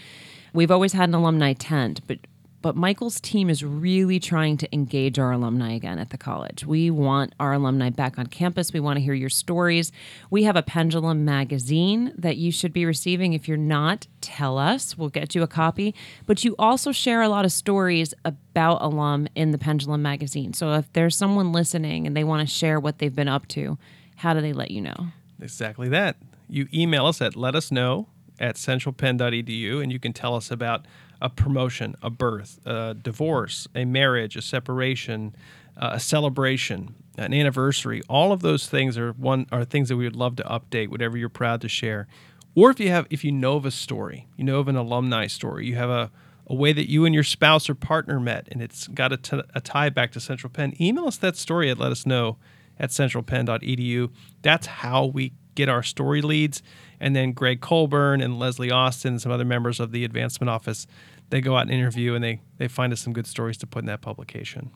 We've 0.53 0.71
always 0.71 0.93
had 0.93 1.09
an 1.09 1.15
alumni 1.15 1.53
tent, 1.53 2.01
but 2.07 2.19
but 2.61 2.75
Michael's 2.75 3.19
team 3.19 3.49
is 3.49 3.63
really 3.63 4.19
trying 4.19 4.57
to 4.57 4.73
engage 4.73 5.17
our 5.17 5.31
alumni 5.31 5.73
again 5.73 5.97
at 5.97 6.11
the 6.11 6.17
college. 6.17 6.65
We 6.65 6.91
want 6.91 7.33
our 7.39 7.53
alumni 7.53 7.89
back 7.89 8.19
on 8.19 8.27
campus. 8.27 8.71
We 8.71 8.79
want 8.79 8.97
to 8.97 9.03
hear 9.03 9.13
your 9.13 9.29
stories. 9.29 9.91
We 10.29 10.43
have 10.43 10.55
a 10.55 10.61
Pendulum 10.61 11.25
magazine 11.25 12.13
that 12.17 12.37
you 12.37 12.51
should 12.51 12.73
be 12.73 12.85
receiving. 12.85 13.33
If 13.33 13.47
you're 13.47 13.57
not, 13.57 14.07
tell 14.21 14.57
us. 14.57 14.97
We'll 14.97 15.09
get 15.09 15.33
you 15.33 15.41
a 15.41 15.47
copy. 15.47 15.95
But 16.25 16.43
you 16.43 16.55
also 16.59 16.91
share 16.91 17.21
a 17.21 17.29
lot 17.29 17.45
of 17.45 17.51
stories 17.51 18.13
about 18.23 18.81
alum 18.81 19.27
in 19.35 19.51
the 19.51 19.57
Pendulum 19.57 20.01
magazine. 20.01 20.53
So 20.53 20.73
if 20.73 20.91
there's 20.93 21.15
someone 21.15 21.51
listening 21.51 22.05
and 22.05 22.15
they 22.15 22.23
want 22.23 22.47
to 22.47 22.53
share 22.53 22.79
what 22.79 22.99
they've 22.99 23.15
been 23.15 23.27
up 23.27 23.47
to, 23.49 23.77
how 24.17 24.33
do 24.33 24.41
they 24.41 24.53
let 24.53 24.71
you 24.71 24.81
know? 24.81 25.07
Exactly 25.41 25.89
that. 25.89 26.17
You 26.47 26.67
email 26.73 27.07
us 27.07 27.21
at 27.21 27.35
let 27.35 27.55
us 27.55 27.71
know 27.71 28.07
at 28.39 28.55
centralpenn.edu 28.55 29.81
and 29.81 29.91
you 29.91 29.99
can 29.99 30.13
tell 30.13 30.35
us 30.35 30.51
about 30.51 30.85
a 31.21 31.29
promotion, 31.29 31.95
a 32.01 32.09
birth, 32.09 32.59
a 32.65 32.93
divorce, 32.93 33.67
a 33.75 33.85
marriage, 33.85 34.35
a 34.35 34.41
separation, 34.41 35.35
uh, 35.77 35.91
a 35.93 35.99
celebration, 35.99 36.95
an 37.17 37.33
anniversary. 37.33 38.01
All 38.09 38.31
of 38.31 38.41
those 38.41 38.67
things 38.67 38.97
are 38.97 39.11
one 39.13 39.45
are 39.51 39.63
things 39.63 39.89
that 39.89 39.97
we 39.97 40.03
would 40.05 40.15
love 40.15 40.35
to 40.37 40.43
update. 40.43 40.89
Whatever 40.89 41.17
you're 41.17 41.29
proud 41.29 41.61
to 41.61 41.69
share, 41.69 42.07
or 42.55 42.71
if 42.71 42.79
you 42.79 42.89
have 42.89 43.07
if 43.09 43.23
you 43.23 43.31
know 43.31 43.55
of 43.55 43.65
a 43.65 43.71
story, 43.71 44.27
you 44.35 44.43
know 44.43 44.59
of 44.59 44.67
an 44.67 44.75
alumni 44.75 45.27
story, 45.27 45.67
you 45.67 45.75
have 45.75 45.89
a 45.89 46.11
a 46.47 46.55
way 46.55 46.73
that 46.73 46.89
you 46.89 47.05
and 47.05 47.15
your 47.15 47.23
spouse 47.23 47.69
or 47.69 47.75
partner 47.75 48.19
met, 48.19 48.47
and 48.51 48.61
it's 48.61 48.87
got 48.89 49.13
a, 49.13 49.17
t- 49.17 49.41
a 49.55 49.61
tie 49.61 49.89
back 49.89 50.11
to 50.11 50.19
Central 50.19 50.51
Penn. 50.51 50.73
Email 50.81 51.05
us 51.05 51.15
that 51.17 51.37
story 51.37 51.73
let 51.73 51.91
us 51.91 52.05
know 52.05 52.37
at 52.79 52.89
centralpenn.edu. 52.89 54.11
That's 54.41 54.67
how 54.67 55.05
we 55.05 55.33
get 55.55 55.69
our 55.69 55.83
story 55.83 56.21
leads. 56.21 56.61
And 56.99 57.15
then 57.15 57.31
Greg 57.31 57.61
Colburn 57.61 58.21
and 58.21 58.37
Leslie 58.37 58.71
Austin 58.71 59.13
and 59.13 59.21
some 59.21 59.31
other 59.31 59.45
members 59.45 59.79
of 59.79 59.91
the 59.91 60.03
advancement 60.03 60.49
office, 60.49 60.87
they 61.31 61.41
go 61.41 61.57
out 61.57 61.63
and 61.63 61.71
interview 61.71 62.13
and 62.13 62.23
they, 62.23 62.41
they 62.57 62.67
find 62.67 62.93
us 62.93 63.01
some 63.01 63.13
good 63.13 63.25
stories 63.25 63.57
to 63.57 63.67
put 63.67 63.79
in 63.79 63.87
that 63.87 64.01
publication. 64.01 64.69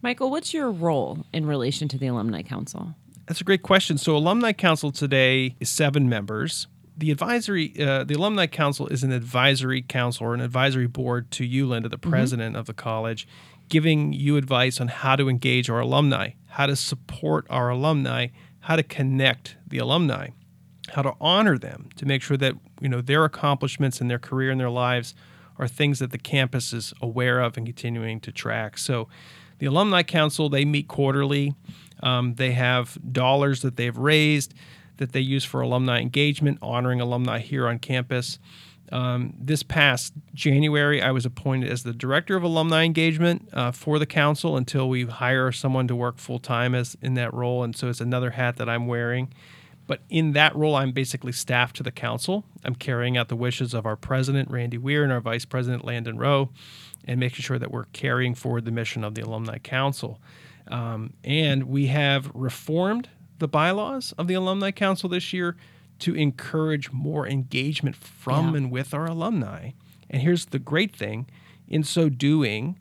Michael, 0.00 0.30
what's 0.30 0.54
your 0.54 0.70
role 0.70 1.24
in 1.32 1.46
relation 1.46 1.88
to 1.88 1.98
the 1.98 2.06
Alumni 2.06 2.42
Council? 2.42 2.94
That's 3.26 3.40
a 3.40 3.44
great 3.44 3.62
question. 3.62 3.98
So, 3.98 4.16
Alumni 4.16 4.52
Council 4.52 4.92
today 4.92 5.56
is 5.60 5.68
seven 5.68 6.08
members. 6.08 6.66
The 6.96 7.10
advisory, 7.10 7.74
uh, 7.80 8.04
the 8.04 8.14
Alumni 8.14 8.46
Council 8.46 8.86
is 8.88 9.02
an 9.02 9.12
advisory 9.12 9.80
council 9.80 10.26
or 10.26 10.34
an 10.34 10.40
advisory 10.40 10.86
board 10.86 11.30
to 11.32 11.44
you, 11.44 11.66
Linda, 11.66 11.88
the 11.88 11.96
mm-hmm. 11.96 12.10
president 12.10 12.52
mm-hmm. 12.52 12.60
of 12.60 12.66
the 12.66 12.74
college, 12.74 13.26
giving 13.68 14.12
you 14.12 14.36
advice 14.36 14.80
on 14.80 14.88
how 14.88 15.16
to 15.16 15.28
engage 15.28 15.70
our 15.70 15.80
alumni, 15.80 16.30
how 16.48 16.66
to 16.66 16.76
support 16.76 17.46
our 17.48 17.70
alumni, 17.70 18.28
how 18.60 18.76
to 18.76 18.82
connect 18.82 19.56
the 19.66 19.78
alumni 19.78 20.28
how 20.90 21.02
to 21.02 21.14
honor 21.20 21.56
them 21.58 21.88
to 21.96 22.06
make 22.06 22.22
sure 22.22 22.36
that 22.36 22.54
you 22.80 22.88
know 22.88 23.00
their 23.00 23.24
accomplishments 23.24 24.00
and 24.00 24.10
their 24.10 24.18
career 24.18 24.50
and 24.50 24.60
their 24.60 24.70
lives 24.70 25.14
are 25.58 25.68
things 25.68 25.98
that 25.98 26.10
the 26.10 26.18
campus 26.18 26.72
is 26.72 26.92
aware 27.00 27.40
of 27.40 27.56
and 27.56 27.66
continuing 27.66 28.20
to 28.20 28.32
track. 28.32 28.78
So, 28.78 29.08
the 29.58 29.66
alumni 29.66 30.02
council 30.02 30.48
they 30.48 30.64
meet 30.64 30.88
quarterly. 30.88 31.54
Um, 32.02 32.34
they 32.34 32.50
have 32.52 32.98
dollars 33.12 33.62
that 33.62 33.76
they've 33.76 33.96
raised 33.96 34.54
that 34.96 35.12
they 35.12 35.20
use 35.20 35.44
for 35.44 35.60
alumni 35.60 36.00
engagement, 36.00 36.58
honoring 36.62 37.00
alumni 37.00 37.38
here 37.38 37.68
on 37.68 37.78
campus. 37.78 38.38
Um, 38.90 39.34
this 39.38 39.62
past 39.62 40.12
January, 40.34 41.00
I 41.00 41.12
was 41.12 41.24
appointed 41.24 41.70
as 41.70 41.82
the 41.82 41.94
director 41.94 42.36
of 42.36 42.42
alumni 42.42 42.84
engagement 42.84 43.48
uh, 43.52 43.70
for 43.70 43.98
the 43.98 44.06
council 44.06 44.56
until 44.56 44.88
we 44.88 45.04
hire 45.04 45.50
someone 45.50 45.88
to 45.88 45.96
work 45.96 46.18
full 46.18 46.38
time 46.38 46.74
as 46.74 46.96
in 47.00 47.14
that 47.14 47.32
role, 47.32 47.62
and 47.64 47.74
so 47.74 47.88
it's 47.88 48.00
another 48.00 48.30
hat 48.30 48.56
that 48.56 48.68
I'm 48.68 48.86
wearing. 48.86 49.32
But 49.86 50.00
in 50.08 50.32
that 50.32 50.54
role, 50.54 50.76
I'm 50.76 50.92
basically 50.92 51.32
staff 51.32 51.72
to 51.74 51.82
the 51.82 51.90
council. 51.90 52.44
I'm 52.64 52.74
carrying 52.74 53.16
out 53.16 53.28
the 53.28 53.36
wishes 53.36 53.74
of 53.74 53.84
our 53.84 53.96
president, 53.96 54.50
Randy 54.50 54.78
Weir, 54.78 55.02
and 55.02 55.12
our 55.12 55.20
vice 55.20 55.44
president, 55.44 55.84
Landon 55.84 56.18
Rowe, 56.18 56.50
and 57.04 57.18
making 57.18 57.42
sure 57.42 57.58
that 57.58 57.70
we're 57.70 57.86
carrying 57.86 58.34
forward 58.34 58.64
the 58.64 58.70
mission 58.70 59.02
of 59.04 59.14
the 59.14 59.22
Alumni 59.22 59.58
Council. 59.58 60.20
Um, 60.68 61.14
and 61.24 61.64
we 61.64 61.88
have 61.88 62.30
reformed 62.34 63.08
the 63.38 63.48
bylaws 63.48 64.12
of 64.12 64.28
the 64.28 64.34
Alumni 64.34 64.70
Council 64.70 65.08
this 65.08 65.32
year 65.32 65.56
to 65.98 66.14
encourage 66.14 66.90
more 66.92 67.26
engagement 67.26 67.96
from 67.96 68.50
yeah. 68.50 68.58
and 68.58 68.70
with 68.70 68.94
our 68.94 69.06
alumni. 69.06 69.70
And 70.08 70.22
here's 70.22 70.46
the 70.46 70.58
great 70.58 70.94
thing 70.94 71.28
in 71.68 71.84
so 71.84 72.08
doing, 72.08 72.78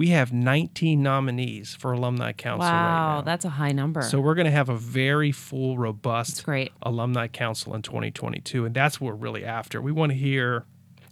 we 0.00 0.08
have 0.08 0.32
19 0.32 1.02
nominees 1.02 1.74
for 1.74 1.92
alumni 1.92 2.32
council 2.32 2.60
wow, 2.60 3.16
right 3.16 3.24
that's 3.26 3.44
a 3.44 3.50
high 3.50 3.72
number. 3.72 4.00
So 4.00 4.18
we're 4.18 4.34
going 4.34 4.46
to 4.46 4.50
have 4.50 4.70
a 4.70 4.74
very 4.74 5.30
full, 5.30 5.76
robust 5.76 6.36
that's 6.36 6.42
great. 6.42 6.72
alumni 6.80 7.28
council 7.28 7.74
in 7.74 7.82
2022, 7.82 8.64
and 8.64 8.74
that's 8.74 8.98
what 8.98 9.08
we're 9.08 9.18
really 9.18 9.44
after. 9.44 9.82
We 9.82 9.92
want 9.92 10.12
to 10.12 10.16
hear 10.16 10.64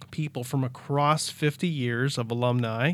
people 0.09 0.43
from 0.43 0.63
across 0.63 1.29
50 1.29 1.67
years 1.67 2.17
of 2.17 2.31
alumni, 2.31 2.93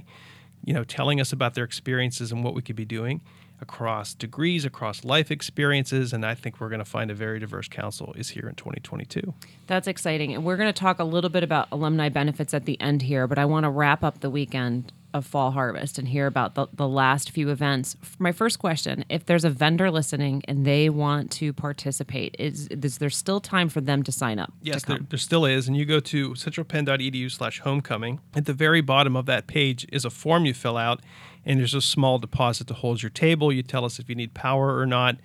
you 0.66 0.74
know, 0.74 0.84
telling 0.84 1.22
us 1.22 1.32
about 1.32 1.54
their 1.54 1.64
experiences 1.64 2.30
and 2.30 2.44
what 2.44 2.56
we 2.56 2.62
could 2.62 2.76
be 2.76 2.84
doing 2.84 3.22
across 3.62 4.14
degrees, 4.14 4.66
across 4.66 5.06
life 5.06 5.32
experiences, 5.32 6.12
and 6.12 6.26
I 6.26 6.36
think 6.36 6.60
we're 6.60 6.68
going 6.68 6.80
to 6.80 6.84
find 6.84 7.10
a 7.10 7.14
very 7.16 7.40
diverse 7.40 7.70
council 7.70 8.14
is 8.18 8.32
here 8.32 8.50
in 8.50 8.56
2022. 8.56 9.34
That's 9.68 9.88
exciting. 9.88 10.34
And 10.34 10.44
we're 10.44 10.58
going 10.58 10.68
to 10.68 10.78
talk 10.78 11.00
a 11.00 11.06
little 11.06 11.30
bit 11.30 11.44
about 11.44 11.70
alumni 11.72 12.10
benefits 12.10 12.54
at 12.54 12.66
the 12.66 12.80
end 12.82 13.04
here, 13.04 13.28
but 13.28 13.40
I 13.40 13.46
want 13.46 13.64
to 13.64 13.70
wrap 13.70 14.04
up 14.04 14.20
the 14.20 14.30
weekend 14.30 14.92
of 15.16 15.26
Fall 15.26 15.52
Harvest 15.52 15.98
and 15.98 16.10
hear 16.10 16.28
about 16.28 16.56
the, 16.56 16.68
the 16.74 16.90
last 16.90 17.32
few 17.32 17.50
events. 17.50 17.96
My 18.20 18.34
first 18.34 18.60
question 18.60 19.06
if 19.08 19.26
there's 19.26 19.46
a 19.46 19.50
vendor 19.50 19.90
listening 19.90 20.44
and 20.46 20.66
they 20.66 20.90
want 20.90 21.32
to 21.32 21.54
participate, 21.54 22.36
is, 22.38 22.68
is 22.68 22.98
there 22.98 23.10
still 23.10 23.40
time 23.40 23.70
for 23.70 23.80
them 23.80 24.04
to 24.04 24.12
sign 24.12 24.40
up? 24.40 24.52
Yes, 24.62 24.84
there, 24.84 25.00
there, 25.10 25.18
still 25.18 25.46
is. 25.46 25.70
And 25.70 25.78
you 25.78 25.86
go 25.86 26.02
to 26.02 26.32
centralpenn.edu 26.32 27.32
slash 27.32 27.62
homecoming. 27.62 28.20
At 28.36 28.46
the 28.46 28.54
very 28.54 28.82
bottom 28.82 29.16
of 29.16 29.26
that 29.28 29.48
page 29.48 29.88
is 29.90 30.04
a 30.04 30.10
form 30.10 30.46
you 30.46 30.54
fill 30.54 30.76
out, 30.76 31.02
and 31.46 31.62
there's 31.62 31.74
a 31.74 31.82
small 31.82 32.20
deposit 32.20 32.68
to 32.68 32.74
hold 32.74 33.02
your 33.02 33.10
table. 33.10 33.54
You 33.54 33.64
tell 33.64 33.86
us 33.86 34.00
if 34.00 34.10
you 34.10 34.16
need 34.16 34.34
power 34.34 34.78
or 34.78 34.86
not. 34.86 35.16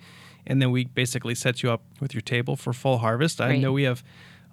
And 0.47 0.61
then 0.61 0.71
we 0.71 0.85
basically 0.85 1.35
set 1.35 1.61
you 1.61 1.71
up 1.71 1.83
with 1.99 2.13
your 2.13 2.21
table 2.21 2.55
for 2.55 2.71
Fall 2.71 2.99
Harvest. 2.99 3.37
Great. 3.37 3.55
I 3.55 3.57
know 3.57 3.73
we 3.73 3.83
have 3.83 4.03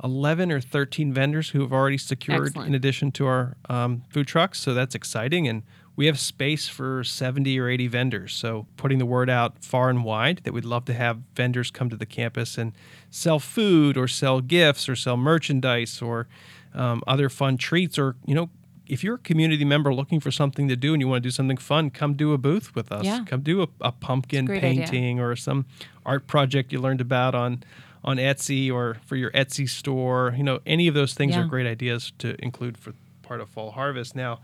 11 0.05 0.53
or 0.53 0.61
13 0.61 1.13
vendors 1.13 1.51
who 1.51 1.61
have 1.61 1.73
already 1.73 1.99
secured 1.99 2.49
Excellent. 2.49 2.69
in 2.69 2.75
addition 2.75 3.11
to 3.13 3.27
our 3.27 3.57
um, 3.69 4.03
food 4.11 4.27
trucks. 4.27 4.61
So 4.61 4.75
that's 4.75 4.95
exciting. 4.95 5.49
And 5.49 5.63
we 5.97 6.07
have 6.07 6.19
space 6.19 6.69
for 6.69 7.03
70 7.03 7.59
or 7.59 7.69
80 7.69 7.89
vendors. 7.89 8.33
So 8.33 8.67
putting 8.77 8.99
the 8.99 9.07
word 9.07 9.29
out 9.29 9.65
far 9.65 9.91
and 9.91 10.05
wide 10.05 10.43
that 10.45 10.53
we'd 10.53 10.65
love 10.65 10.85
to 10.85 10.95
have 10.95 11.19
vendors 11.35 11.73
come 11.73 11.91
to 11.91 11.97
the 11.97 12.07
campus 12.07 12.57
and 12.57 12.73
sell 13.11 13.41
food 13.41 13.97
or 13.97 14.07
sell 14.07 14.41
gifts 14.41 14.89
or 14.89 14.95
sell 14.95 15.17
merchandise 15.17 16.01
or 16.01 16.29
um, 16.73 17.03
other 17.07 17.29
fun 17.29 17.57
treats 17.57 17.99
or, 17.99 18.15
you 18.25 18.35
know, 18.35 18.51
if 18.87 19.05
you're 19.05 19.17
a 19.17 19.19
community 19.19 19.65
member 19.65 19.93
looking 19.93 20.21
for 20.21 20.31
something 20.31 20.69
to 20.69 20.77
do 20.77 20.95
and 20.95 21.01
you 21.03 21.09
want 21.09 21.23
to 21.23 21.27
do 21.27 21.31
something 21.31 21.57
fun, 21.57 21.91
come 21.91 22.15
do 22.15 22.33
a 22.33 22.39
booth 22.39 22.75
with 22.75 22.91
us. 22.91 23.05
Yeah. 23.05 23.25
Come 23.27 23.43
do 23.43 23.63
a, 23.63 23.69
a 23.81 23.93
pumpkin 23.93 24.47
painting 24.47 25.17
idea. 25.19 25.25
or 25.25 25.37
some 25.37 25.67
art 26.07 26.27
project 26.27 26.73
you 26.73 26.81
learned 26.81 27.01
about 27.01 27.35
on 27.35 27.63
on 28.05 28.17
Etsy 28.17 28.73
or 28.73 28.99
for 29.05 29.17
your 29.17 29.31
Etsy 29.33 29.69
store. 29.69 30.35
You 30.37 30.43
know, 30.43 30.61
any 30.67 30.89
of 30.89 30.95
those 30.95 31.15
things 31.15 31.35
yeah. 31.35 31.43
are 31.43 31.47
great 31.47 31.67
ideas 31.67 32.13
to 32.19 32.37
include 32.43 32.79
for 32.79 32.93
part 33.23 33.41
of 33.41 33.49
Fall 33.49 33.73
Harvest. 33.73 34.17
Now, 34.17 34.41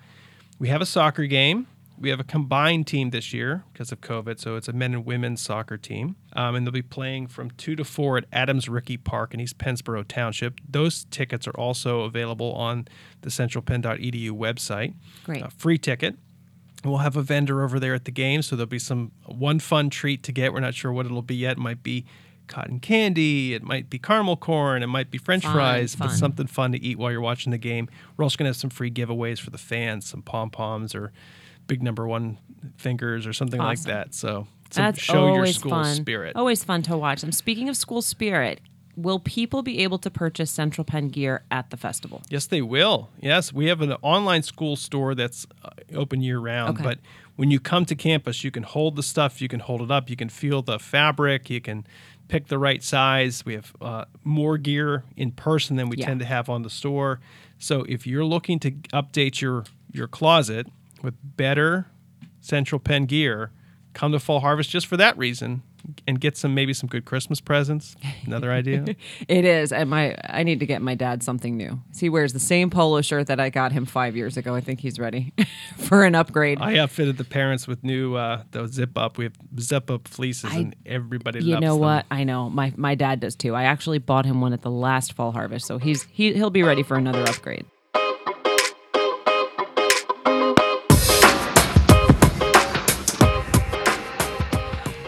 we 0.59 0.69
have 0.69 0.81
a 0.81 0.87
soccer 0.87 1.27
game. 1.27 1.67
We 1.99 2.11
have 2.11 2.19
a 2.19 2.25
combined 2.25 2.89
team 2.89 3.11
this 3.11 3.33
year 3.33 3.63
because 3.73 3.93
of 3.93 4.01
COVID, 4.01 4.41
so 4.41 4.57
it's 4.57 4.67
a 4.67 4.73
men 4.73 4.95
and 4.95 5.07
women's 5.07 5.41
soccer 5.41 5.77
team, 5.77 6.17
um, 6.35 6.57
and 6.57 6.67
they'll 6.67 6.73
be 6.73 6.83
playing 6.83 7.29
from 7.29 7.53
two 7.53 7.77
to 7.77 7.85
four 7.85 8.19
at 8.19 8.25
Adams 8.33 8.69
Ricci 8.69 8.97
Park 8.97 9.33
in 9.33 9.39
East 9.39 9.59
Pennsboro 9.59 10.07
Township. 10.07 10.61
Those 10.69 11.05
tickets 11.05 11.47
are 11.47 11.53
also 11.53 12.01
available 12.01 12.53
on 12.53 12.89
the 13.21 13.31
centralpenn.edu 13.31 14.31
website. 14.33 14.95
Great, 15.23 15.53
free 15.53 15.79
ticket. 15.79 16.17
We'll 16.85 16.99
have 16.99 17.17
a 17.17 17.23
vendor 17.23 17.63
over 17.63 17.79
there 17.79 17.95
at 17.95 18.05
the 18.07 18.11
game, 18.11 18.43
so 18.43 18.57
there'll 18.57 18.67
be 18.67 18.81
some 18.81 19.13
one 19.25 19.61
fun 19.61 19.89
treat 19.89 20.25
to 20.25 20.33
get. 20.33 20.53
We're 20.53 20.61
not 20.61 20.75
sure 20.75 20.93
what 20.93 21.07
it'll 21.07 21.23
be 21.23 21.37
yet. 21.37 21.53
It 21.53 21.59
might 21.59 21.83
be 21.85 22.05
cotton 22.47 22.81
candy, 22.81 23.55
it 23.55 23.63
might 23.63 23.91
be 23.91 23.99
caramel 23.99 24.37
corn, 24.37 24.83
it 24.83 24.87
might 24.89 25.11
be 25.11 25.19
French 25.19 25.45
Fun, 25.45 25.53
fries, 25.53 25.97
but 25.97 26.11
something 26.11 26.47
fun 26.47 26.73
to 26.73 26.83
eat 26.83 26.99
while 26.99 27.11
you're 27.11 27.21
watching 27.21 27.51
the 27.53 27.59
game. 27.59 27.89
We're 28.17 28.25
also 28.25 28.37
going 28.37 28.45
to 28.45 28.51
have 28.51 28.57
some 28.57 28.71
free 28.71 28.91
giveaways 28.91 29.39
for 29.41 29.51
the 29.51 29.59
fans, 29.59 30.07
some 30.07 30.23
pom 30.23 30.51
poms 30.51 30.95
or 30.95 31.13
big 31.67 31.83
number 31.83 32.07
one 32.07 32.39
fingers 32.77 33.27
or 33.27 33.33
something 33.33 33.61
like 33.61 33.81
that. 33.83 34.15
So, 34.15 34.47
That's 34.73 35.01
show 35.01 35.27
your 35.27 35.37
always 35.37 35.57
school 35.57 35.71
fun. 35.71 35.95
spirit. 35.95 36.37
Always 36.37 36.65
fun 36.65 36.83
to 36.83 36.97
watch. 36.97 37.23
And 37.23 37.35
speaking 37.35 37.69
of 37.69 37.77
school 37.77 38.03
spirit, 38.03 38.61
will 38.97 39.19
people 39.19 39.63
be 39.63 39.81
able 39.81 39.99
to 39.99 40.11
purchase 40.11 40.51
Central 40.51 40.85
Penn 40.85 41.09
gear 41.09 41.43
at 41.51 41.71
the 41.71 41.77
festival? 41.77 42.23
Yes, 42.29 42.47
they 42.47 42.63
will. 42.63 43.11
Yes, 43.21 43.53
we 43.53 43.67
have 43.67 43.81
an 43.81 43.93
online 44.03 44.43
school 44.43 44.77
store 44.77 45.15
that's 45.15 45.47
uh, 45.65 45.71
open 45.95 46.21
year 46.21 46.39
round. 46.39 46.79
Okay. 46.79 46.85
But 46.85 46.99
when 47.37 47.51
you 47.51 47.61
come 47.61 47.85
to 47.87 47.95
campus, 47.95 48.45
you 48.45 48.51
can 48.51 48.63
hold 48.63 48.97
the 48.97 49.03
stuff, 49.03 49.43
you 49.43 49.49
can 49.49 49.61
hold 49.61 49.83
it 49.83 49.91
up, 49.91 50.09
you 50.09 50.17
can 50.17 50.29
feel 50.29 50.63
the 50.63 50.79
fabric, 50.79 51.51
you 51.51 51.61
can 51.61 51.87
pick 52.29 52.47
the 52.49 52.59
right 52.59 52.83
size. 52.83 53.45
We 53.45 53.55
have 53.55 53.73
uh, 53.81 54.05
more 54.25 54.59
gear 54.59 55.05
in 55.17 55.31
person 55.33 55.77
than 55.77 55.89
we 55.89 55.97
Yeah. 55.99 56.07
tend 56.07 56.21
to 56.21 56.27
have 56.27 56.49
on 56.49 56.63
the 56.63 56.71
store. 56.71 57.21
So 57.59 57.85
if 57.89 58.07
you're 58.07 58.25
looking 58.25 58.59
to 58.61 58.71
update 58.93 59.41
your 59.41 59.65
your 59.93 60.09
closet 60.09 60.67
with 61.03 61.15
better 61.37 61.87
Central 62.41 62.79
Penn 62.81 63.07
gear, 63.07 63.51
come 63.93 64.11
to 64.13 64.19
Fall 64.19 64.41
Harvest 64.41 64.71
just 64.71 64.87
for 64.87 64.97
that 64.97 65.17
reason 65.17 65.63
and 66.07 66.21
get 66.21 66.37
some 66.37 66.55
maybe 66.55 66.73
some 66.75 66.89
good 66.89 67.05
Christmas 67.05 67.41
presents. 67.41 67.97
Another 68.27 68.51
idea. 68.53 68.85
It 69.29 69.45
is, 69.45 69.73
and 69.73 69.89
my 69.91 70.15
I 70.25 70.43
need 70.43 70.61
to 70.61 70.67
get 70.67 70.83
my 70.83 70.95
dad 70.95 71.23
something 71.23 71.57
new. 71.57 71.81
He 71.99 72.09
wears 72.09 72.33
the 72.33 72.41
same 72.41 72.71
polo 72.71 73.01
shirt 73.03 73.27
that 73.29 73.41
I 73.41 73.51
got 73.51 73.73
him 73.73 73.87
five 73.87 74.17
years 74.17 74.37
ago. 74.37 74.55
I 74.55 74.61
think 74.61 74.81
he's 74.81 74.99
ready 74.99 75.33
for 75.79 76.05
an 76.05 76.15
upgrade. 76.15 76.59
I 76.61 76.79
outfitted 76.79 77.17
the 77.19 77.25
parents 77.25 77.67
with 77.67 77.83
new 77.85 78.15
uh, 78.17 78.43
those 78.51 78.73
zip 78.73 78.97
up. 78.99 79.19
We 79.19 79.25
have 79.25 79.35
zip 79.61 79.91
up 79.91 80.09
fleeces, 80.09 80.51
I- 80.53 80.59
and 80.59 80.77
everybody 80.87 81.41
you 81.45 81.53
loves 81.55 81.63
know 81.63 81.75
them. 81.75 81.81
what? 81.81 82.07
I 82.11 82.25
know 82.25 82.51
my 82.51 82.73
my 82.77 82.95
dad 82.95 83.21
does 83.21 83.35
too. 83.37 83.55
I 83.55 83.65
actually 83.65 83.99
bought 83.99 84.27
him 84.27 84.41
one 84.41 84.53
at 84.53 84.63
the 84.63 84.71
last 84.71 85.13
fall 85.15 85.33
harvest, 85.33 85.67
so 85.67 85.79
he's 85.79 86.03
he 86.05 86.33
he'll 86.35 86.51
be 86.51 86.63
ready 86.63 86.83
for 86.83 86.97
another 86.97 87.23
upgrade. 87.23 87.65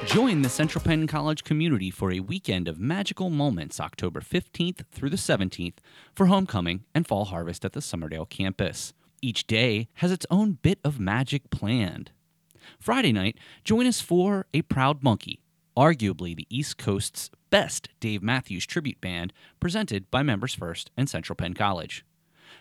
Join 0.06 0.42
the 0.42 0.48
Central 0.48 0.82
Penn 0.82 1.06
College 1.06 1.42
community 1.42 1.90
for 1.90 2.12
a 2.12 2.20
weekend 2.20 2.68
of 2.68 2.78
magical 2.78 3.28
moments 3.28 3.80
October 3.80 4.20
15th 4.20 4.84
through 4.90 5.10
the 5.10 5.16
17th 5.16 5.78
for 6.14 6.26
homecoming 6.26 6.84
and 6.94 7.06
fall 7.06 7.26
harvest 7.26 7.64
at 7.64 7.72
the 7.72 7.80
Summerdale 7.80 8.28
campus. 8.28 8.94
Each 9.20 9.46
day 9.46 9.88
has 9.94 10.12
its 10.12 10.25
own 10.30 10.52
bit 10.62 10.78
of 10.84 11.00
magic 11.00 11.50
planned. 11.50 12.12
Friday 12.78 13.12
night, 13.12 13.36
join 13.64 13.86
us 13.86 14.00
for 14.00 14.46
A 14.54 14.62
Proud 14.62 15.02
Monkey, 15.02 15.40
arguably 15.76 16.36
the 16.36 16.46
East 16.48 16.78
Coast's 16.78 17.30
best 17.50 17.88
Dave 18.00 18.22
Matthews 18.22 18.64
tribute 18.64 19.00
band, 19.00 19.32
presented 19.60 20.10
by 20.10 20.22
Members 20.22 20.54
First 20.54 20.90
and 20.96 21.10
Central 21.10 21.36
Penn 21.36 21.52
College. 21.54 22.04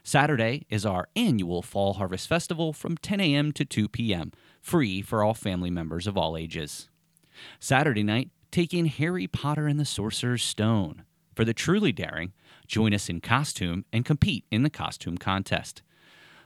Saturday 0.03 0.65
is 0.69 0.85
our 0.85 1.07
annual 1.15 1.61
Fall 1.61 1.93
Harvest 1.93 2.27
Festival 2.27 2.73
from 2.73 2.97
10 2.97 3.19
a.m. 3.21 3.51
to 3.53 3.63
2 3.63 3.87
p.m., 3.87 4.31
free 4.61 5.01
for 5.01 5.23
all 5.23 5.33
family 5.33 5.69
members 5.69 6.07
of 6.07 6.17
all 6.17 6.35
ages. 6.35 6.89
Saturday 7.59 8.03
night, 8.03 8.29
take 8.51 8.73
in 8.73 8.85
Harry 8.85 9.27
Potter 9.27 9.67
and 9.67 9.79
the 9.79 9.85
Sorcerer's 9.85 10.43
Stone. 10.43 11.03
For 11.35 11.43
the 11.43 11.53
truly 11.53 11.91
daring, 11.91 12.33
join 12.67 12.93
us 12.93 13.09
in 13.09 13.21
costume 13.21 13.85
and 13.91 14.05
compete 14.05 14.45
in 14.51 14.61
the 14.63 14.69
costume 14.69 15.17
contest. 15.17 15.81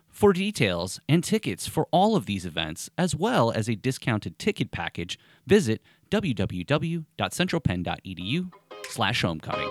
For 0.09 0.33
details 0.33 0.99
and 1.07 1.23
tickets 1.23 1.67
for 1.67 1.87
all 1.91 2.15
of 2.15 2.25
these 2.25 2.43
events, 2.45 2.89
as 2.97 3.15
well 3.15 3.51
as 3.51 3.69
a 3.69 3.75
discounted 3.75 4.39
ticket 4.39 4.71
package, 4.71 5.19
visit 5.45 5.83
www.centralpenn.edu 6.09 8.51
slash 8.89 9.21
homecoming. 9.21 9.69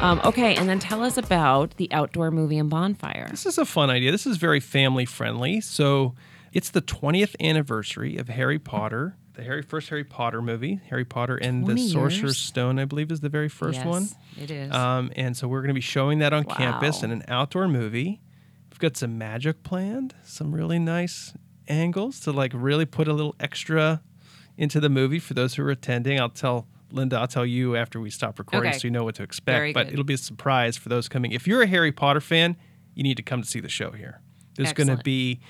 Um, 0.00 0.20
okay, 0.24 0.54
and 0.54 0.68
then 0.68 0.78
tell 0.78 1.02
us 1.02 1.16
about 1.16 1.76
the 1.76 1.90
outdoor 1.92 2.30
movie 2.30 2.56
and 2.56 2.70
bonfire. 2.70 3.26
This 3.30 3.46
is 3.46 3.58
a 3.58 3.64
fun 3.64 3.90
idea. 3.90 4.12
This 4.12 4.26
is 4.26 4.36
very 4.36 4.60
family 4.60 5.04
friendly. 5.04 5.60
So 5.60 6.14
it's 6.52 6.70
the 6.70 6.80
20th 6.80 7.34
anniversary 7.40 8.16
of 8.16 8.28
Harry 8.28 8.60
Potter, 8.60 9.16
the 9.34 9.42
Harry 9.42 9.62
first 9.62 9.88
Harry 9.88 10.04
Potter 10.04 10.40
movie, 10.40 10.80
Harry 10.88 11.04
Potter 11.04 11.36
and 11.36 11.64
the 11.64 11.74
20 11.74 11.88
Sorcerer's? 11.88 12.38
Stone, 12.38 12.78
I 12.78 12.84
believe, 12.84 13.10
is 13.10 13.20
the 13.20 13.28
very 13.28 13.48
first 13.48 13.78
yes, 13.78 13.86
one. 13.86 14.08
It 14.40 14.52
is. 14.52 14.72
Um, 14.72 15.10
and 15.16 15.36
so 15.36 15.48
we're 15.48 15.60
going 15.62 15.68
to 15.68 15.74
be 15.74 15.80
showing 15.80 16.20
that 16.20 16.32
on 16.32 16.44
campus 16.44 17.02
in 17.02 17.10
an 17.10 17.24
outdoor 17.26 17.66
movie. 17.66 18.20
We've 18.70 18.78
got 18.78 18.96
some 18.96 19.18
magic 19.18 19.64
planned, 19.64 20.14
some 20.22 20.54
really 20.54 20.78
nice 20.78 21.34
angles 21.66 22.20
to 22.20 22.30
like 22.30 22.52
really 22.54 22.86
put 22.86 23.08
a 23.08 23.12
little 23.12 23.34
extra 23.40 24.00
into 24.56 24.78
the 24.78 24.88
movie 24.88 25.18
for 25.18 25.34
those 25.34 25.56
who 25.56 25.64
are 25.64 25.70
attending. 25.70 26.20
I'll 26.20 26.28
tell 26.28 26.68
Linda, 26.90 27.16
I'll 27.18 27.26
tell 27.28 27.44
you 27.46 27.76
after 27.76 28.00
we 28.00 28.10
stop 28.10 28.38
recording 28.38 28.70
Okay. 28.70 28.78
so 28.78 28.86
you 28.86 28.90
know 28.90 29.04
what 29.04 29.14
to 29.16 29.22
expect. 29.22 29.54
Very 29.56 29.72
but 29.72 29.86
good. 29.86 29.92
it'll 29.94 30.04
be 30.04 30.14
a 30.14 30.18
surprise 30.18 30.76
for 30.76 30.88
those 30.88 31.08
coming. 31.08 31.32
If 31.32 31.46
you're 31.46 31.62
a 31.62 31.66
Harry 31.66 31.92
Potter 31.92 32.20
fan, 32.20 32.56
you 32.94 33.02
need 33.02 33.16
to 33.18 33.22
come 33.22 33.42
to 33.42 33.48
see 33.48 33.60
the 33.60 33.68
show 33.68 33.90
here. 33.90 34.20
There's 34.56 34.72
going 34.72 34.88
to 34.88 34.96
be 34.96 35.40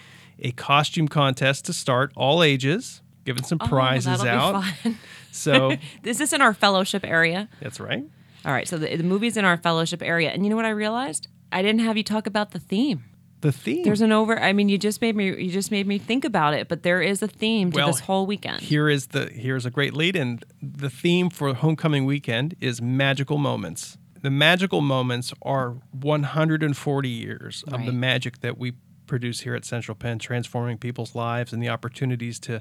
a 0.40 0.50
costume 0.52 1.08
contest 1.08 1.64
to 1.66 1.72
start, 1.72 2.12
all 2.16 2.42
ages, 2.42 3.00
giving 3.24 3.42
some 3.44 3.58
Oh, 3.60 3.66
prizes 3.68 4.24
out. 4.24 4.64
So 5.30 5.76
this 6.02 6.20
is 6.20 6.32
in 6.32 6.40
our 6.42 6.54
fellowship 6.54 7.04
area? 7.06 7.48
that's 7.60 7.78
right. 7.78 8.02
All 8.44 8.52
right, 8.52 8.66
so 8.66 8.78
the, 8.78 8.96
the 8.96 9.04
movie's 9.04 9.36
in 9.36 9.44
our 9.44 9.56
fellowship 9.56 10.02
area, 10.02 10.30
and 10.30 10.42
you 10.44 10.50
know 10.50 10.56
what 10.56 10.64
I 10.64 10.70
realized? 10.70 11.28
I 11.52 11.60
didn't 11.62 11.80
have 11.80 11.96
you 11.96 12.02
talk 12.02 12.26
about 12.26 12.50
the 12.52 12.58
theme. 12.58 13.04
The 13.40 13.52
theme. 13.52 13.84
There's 13.84 14.00
an 14.00 14.10
over. 14.10 14.40
I 14.40 14.52
mean, 14.52 14.68
you 14.68 14.78
just 14.78 15.00
made 15.00 15.14
me. 15.14 15.26
You 15.26 15.50
just 15.50 15.70
made 15.70 15.86
me 15.86 15.98
think 15.98 16.24
about 16.24 16.54
it. 16.54 16.66
But 16.68 16.82
there 16.82 17.00
is 17.00 17.22
a 17.22 17.28
theme 17.28 17.70
to 17.72 17.76
Well, 17.76 17.86
this 17.88 18.00
whole 18.00 18.26
weekend. 18.26 18.60
Here 18.60 18.88
is 18.88 19.08
the 19.08 19.26
here's 19.26 19.64
a 19.64 19.70
great 19.70 19.94
lead 19.94 20.16
in. 20.16 20.40
The 20.60 20.90
theme 20.90 21.30
for 21.30 21.54
homecoming 21.54 22.04
weekend 22.04 22.56
is 22.60 22.82
magical 22.82 23.38
moments. 23.38 23.96
The 24.20 24.30
magical 24.30 24.80
moments 24.80 25.32
are 25.42 25.76
140 25.92 27.08
years 27.08 27.62
of 27.68 27.86
the 27.86 27.92
magic 27.92 28.40
that 28.40 28.58
we 28.58 28.72
produce 29.06 29.40
here 29.40 29.54
at 29.54 29.64
Central 29.64 29.94
Penn, 29.94 30.18
transforming 30.18 30.78
people's 30.78 31.14
lives 31.14 31.52
and 31.52 31.62
the 31.62 31.68
opportunities 31.68 32.38
to, 32.40 32.60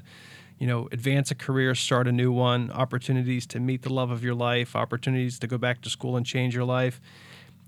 you 0.58 0.66
know, 0.66 0.88
advance 0.92 1.30
a 1.30 1.34
career, 1.34 1.74
start 1.74 2.08
a 2.08 2.12
new 2.12 2.32
one, 2.32 2.70
opportunities 2.70 3.46
to 3.48 3.60
meet 3.60 3.82
the 3.82 3.92
love 3.92 4.10
of 4.10 4.24
your 4.24 4.34
life, 4.34 4.76
opportunities 4.76 5.38
to 5.40 5.46
go 5.46 5.58
back 5.58 5.80
to 5.82 5.90
school 5.90 6.16
and 6.16 6.24
change 6.24 6.54
your 6.54 6.64
life. 6.64 7.00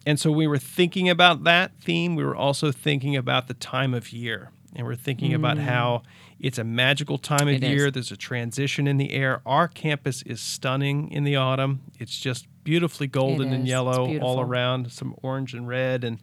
And 0.06 0.18
so 0.18 0.30
we 0.32 0.46
were 0.46 0.58
thinking 0.58 1.08
about 1.08 1.44
that 1.44 1.72
theme. 1.80 2.16
We 2.16 2.24
were 2.24 2.36
also 2.36 2.72
thinking 2.72 3.16
about 3.16 3.48
the 3.48 3.54
time 3.54 3.94
of 3.94 4.12
year. 4.12 4.50
And 4.74 4.86
we're 4.86 4.94
thinking 4.94 5.34
about 5.34 5.58
how 5.58 6.02
it's 6.38 6.56
a 6.58 6.64
magical 6.64 7.18
time 7.18 7.48
of 7.48 7.54
Mm. 7.54 7.56
It 7.56 7.64
is. 7.64 7.70
year. 7.70 7.90
There's 7.90 8.12
a 8.12 8.16
transition 8.16 8.86
in 8.86 8.96
the 8.98 9.12
air. 9.12 9.42
Our 9.44 9.66
campus 9.68 10.22
is 10.22 10.40
stunning 10.40 11.10
in 11.10 11.24
the 11.24 11.36
autumn. 11.36 11.80
It's 11.98 12.18
just 12.18 12.46
beautifully 12.62 13.08
golden 13.08 13.52
and 13.52 13.66
yellow 13.66 14.18
all 14.20 14.40
around, 14.40 14.92
some 14.92 15.14
orange 15.22 15.54
and 15.54 15.66
red. 15.66 16.04
And 16.04 16.18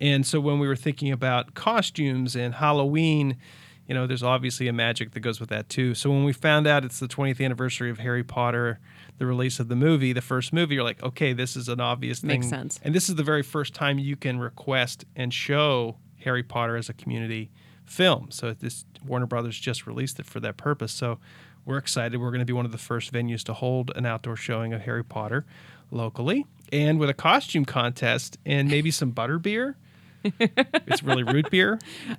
and 0.00 0.26
so 0.26 0.40
when 0.40 0.58
we 0.58 0.66
were 0.66 0.76
thinking 0.76 1.12
about 1.12 1.54
costumes 1.54 2.34
and 2.34 2.54
Halloween, 2.54 3.36
you 3.86 3.94
know, 3.94 4.06
there's 4.06 4.22
obviously 4.22 4.68
a 4.68 4.72
magic 4.72 5.12
that 5.12 5.20
goes 5.20 5.40
with 5.40 5.50
that 5.50 5.68
too. 5.68 5.94
So 5.94 6.10
when 6.10 6.24
we 6.24 6.32
found 6.32 6.66
out 6.66 6.84
it's 6.84 6.98
the 6.98 7.08
20th 7.08 7.44
anniversary 7.44 7.90
of 7.90 7.98
Harry 7.98 8.24
Potter, 8.24 8.80
the 9.18 9.26
release 9.26 9.60
of 9.60 9.68
the 9.68 9.76
movie, 9.76 10.12
the 10.12 10.22
first 10.22 10.52
movie, 10.52 10.74
you're 10.74 10.84
like, 10.84 11.02
okay, 11.02 11.32
this 11.32 11.56
is 11.56 11.68
an 11.68 11.80
obvious 11.80 12.20
thing. 12.20 12.28
Makes 12.28 12.48
sense. 12.48 12.80
And 12.82 12.94
this 12.94 13.08
is 13.08 13.16
the 13.16 13.22
very 13.22 13.42
first 13.42 13.74
time 13.74 13.98
you 13.98 14.16
can 14.16 14.38
request 14.38 15.04
and 15.14 15.32
show 15.32 15.96
Harry 16.20 16.42
Potter 16.42 16.76
as 16.76 16.88
a 16.88 16.94
community 16.94 17.50
film. 17.84 18.30
So 18.30 18.54
this 18.54 18.86
Warner 19.04 19.26
Brothers 19.26 19.58
just 19.58 19.86
released 19.86 20.18
it 20.18 20.26
for 20.26 20.40
that 20.40 20.56
purpose. 20.56 20.92
So 20.92 21.18
we're 21.66 21.78
excited. 21.78 22.18
We're 22.18 22.30
going 22.30 22.40
to 22.40 22.46
be 22.46 22.52
one 22.52 22.64
of 22.64 22.72
the 22.72 22.78
first 22.78 23.12
venues 23.12 23.42
to 23.44 23.52
hold 23.52 23.92
an 23.94 24.06
outdoor 24.06 24.36
showing 24.36 24.72
of 24.72 24.82
Harry 24.82 25.04
Potter 25.04 25.44
locally 25.90 26.46
and 26.72 26.98
with 26.98 27.10
a 27.10 27.14
costume 27.14 27.64
contest 27.64 28.38
and 28.44 28.68
maybe 28.68 28.90
some 28.90 29.10
butter 29.10 29.38
beer. 29.38 29.76
it's 30.40 31.02
really 31.02 31.22
root 31.22 31.50
beer. 31.50 31.78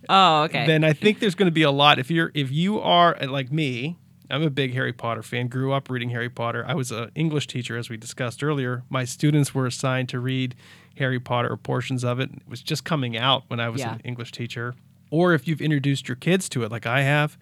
oh, 0.09 0.43
okay. 0.43 0.65
Then 0.67 0.83
I 0.83 0.93
think 0.93 1.19
there's 1.19 1.35
going 1.35 1.47
to 1.47 1.53
be 1.53 1.63
a 1.63 1.71
lot. 1.71 1.99
If 1.99 2.09
you're 2.11 2.31
if 2.33 2.51
you 2.51 2.79
are 2.79 3.15
uh, 3.21 3.27
like 3.27 3.51
me, 3.51 3.97
I'm 4.29 4.43
a 4.43 4.49
big 4.49 4.73
Harry 4.73 4.93
Potter 4.93 5.23
fan. 5.23 5.47
Grew 5.47 5.73
up 5.73 5.89
reading 5.89 6.09
Harry 6.11 6.29
Potter. 6.29 6.63
I 6.67 6.73
was 6.75 6.91
an 6.91 7.11
English 7.15 7.47
teacher, 7.47 7.77
as 7.77 7.89
we 7.89 7.97
discussed 7.97 8.43
earlier. 8.43 8.83
My 8.89 9.05
students 9.05 9.53
were 9.53 9.65
assigned 9.65 10.09
to 10.09 10.19
read 10.19 10.55
Harry 10.97 11.19
Potter 11.19 11.51
or 11.51 11.57
portions 11.57 12.03
of 12.03 12.19
it. 12.19 12.29
It 12.31 12.47
was 12.47 12.61
just 12.61 12.83
coming 12.85 13.17
out 13.17 13.43
when 13.47 13.59
I 13.59 13.69
was 13.69 13.81
Yeah. 13.81 13.95
an 13.95 14.01
English 14.03 14.31
teacher. 14.31 14.75
Or 15.11 15.33
if 15.33 15.47
you've 15.47 15.61
introduced 15.61 16.07
your 16.07 16.15
kids 16.15 16.47
to 16.49 16.63
it, 16.63 16.71
like 16.71 16.85
I 16.85 17.01
have, 17.01 17.37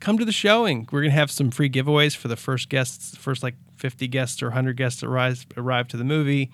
come 0.00 0.16
to 0.18 0.24
the 0.24 0.32
showing. 0.32 0.88
We're 0.90 1.02
gonna 1.02 1.12
have 1.12 1.30
some 1.30 1.50
free 1.50 1.68
giveaways 1.70 2.16
for 2.16 2.28
the 2.28 2.36
first 2.36 2.68
guests, 2.68 3.16
first 3.16 3.42
like 3.42 3.54
50 3.76 4.08
guests 4.08 4.42
or 4.42 4.46
100 4.46 4.76
guests 4.76 5.00
that 5.00 5.06
arrive 5.08 5.46
arrive 5.56 5.88
to 5.88 5.96
the 5.96 6.04
movie. 6.04 6.50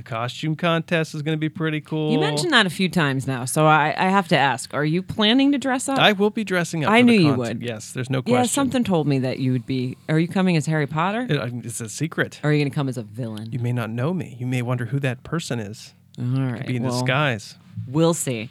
The 0.00 0.08
costume 0.08 0.56
contest 0.56 1.14
is 1.14 1.20
going 1.20 1.36
to 1.36 1.40
be 1.40 1.50
pretty 1.50 1.82
cool. 1.82 2.10
you 2.10 2.18
mentioned 2.18 2.54
that 2.54 2.64
a 2.64 2.70
few 2.70 2.88
times 2.88 3.26
now, 3.26 3.44
so 3.44 3.66
I, 3.66 3.94
I 3.98 4.08
have 4.08 4.28
to 4.28 4.36
ask: 4.36 4.72
Are 4.72 4.84
you 4.84 5.02
planning 5.02 5.52
to 5.52 5.58
dress 5.58 5.90
up? 5.90 5.98
I 5.98 6.12
will 6.12 6.30
be 6.30 6.42
dressing 6.42 6.86
up. 6.86 6.90
I 6.90 7.02
for 7.02 7.06
the 7.06 7.18
knew 7.18 7.26
you 7.26 7.34
would. 7.34 7.60
Yes, 7.62 7.92
there's 7.92 8.08
no 8.08 8.22
question. 8.22 8.34
yeah, 8.34 8.44
something 8.44 8.82
told 8.82 9.06
me 9.06 9.18
that 9.18 9.40
you 9.40 9.52
would 9.52 9.66
be. 9.66 9.98
Are 10.08 10.18
you 10.18 10.26
coming 10.26 10.56
as 10.56 10.64
Harry 10.64 10.86
Potter, 10.86 11.26
It- 11.28 11.66
it's 11.66 11.82
a 11.82 11.88
secret. 11.90 12.40
or 12.42 12.48
are 12.48 12.52
you 12.54 12.60
going 12.60 12.70
to 12.70 12.74
come 12.74 12.88
as 12.88 12.96
a 12.96 13.02
villain? 13.02 13.52
You 13.52 13.58
may 13.58 13.72
not 13.72 13.90
know 13.90 14.14
me. 14.14 14.36
You 14.40 14.46
may 14.46 14.62
wonder 14.62 14.86
who 14.86 14.98
that 15.00 15.22
person 15.22 15.60
is. 15.60 15.92
All 16.18 16.24
right, 16.24 16.66
Be 16.66 16.76
in 16.76 16.82
well, 16.82 16.92
disguise. 16.92 17.56
We'll 17.86 18.14
see. 18.14 18.50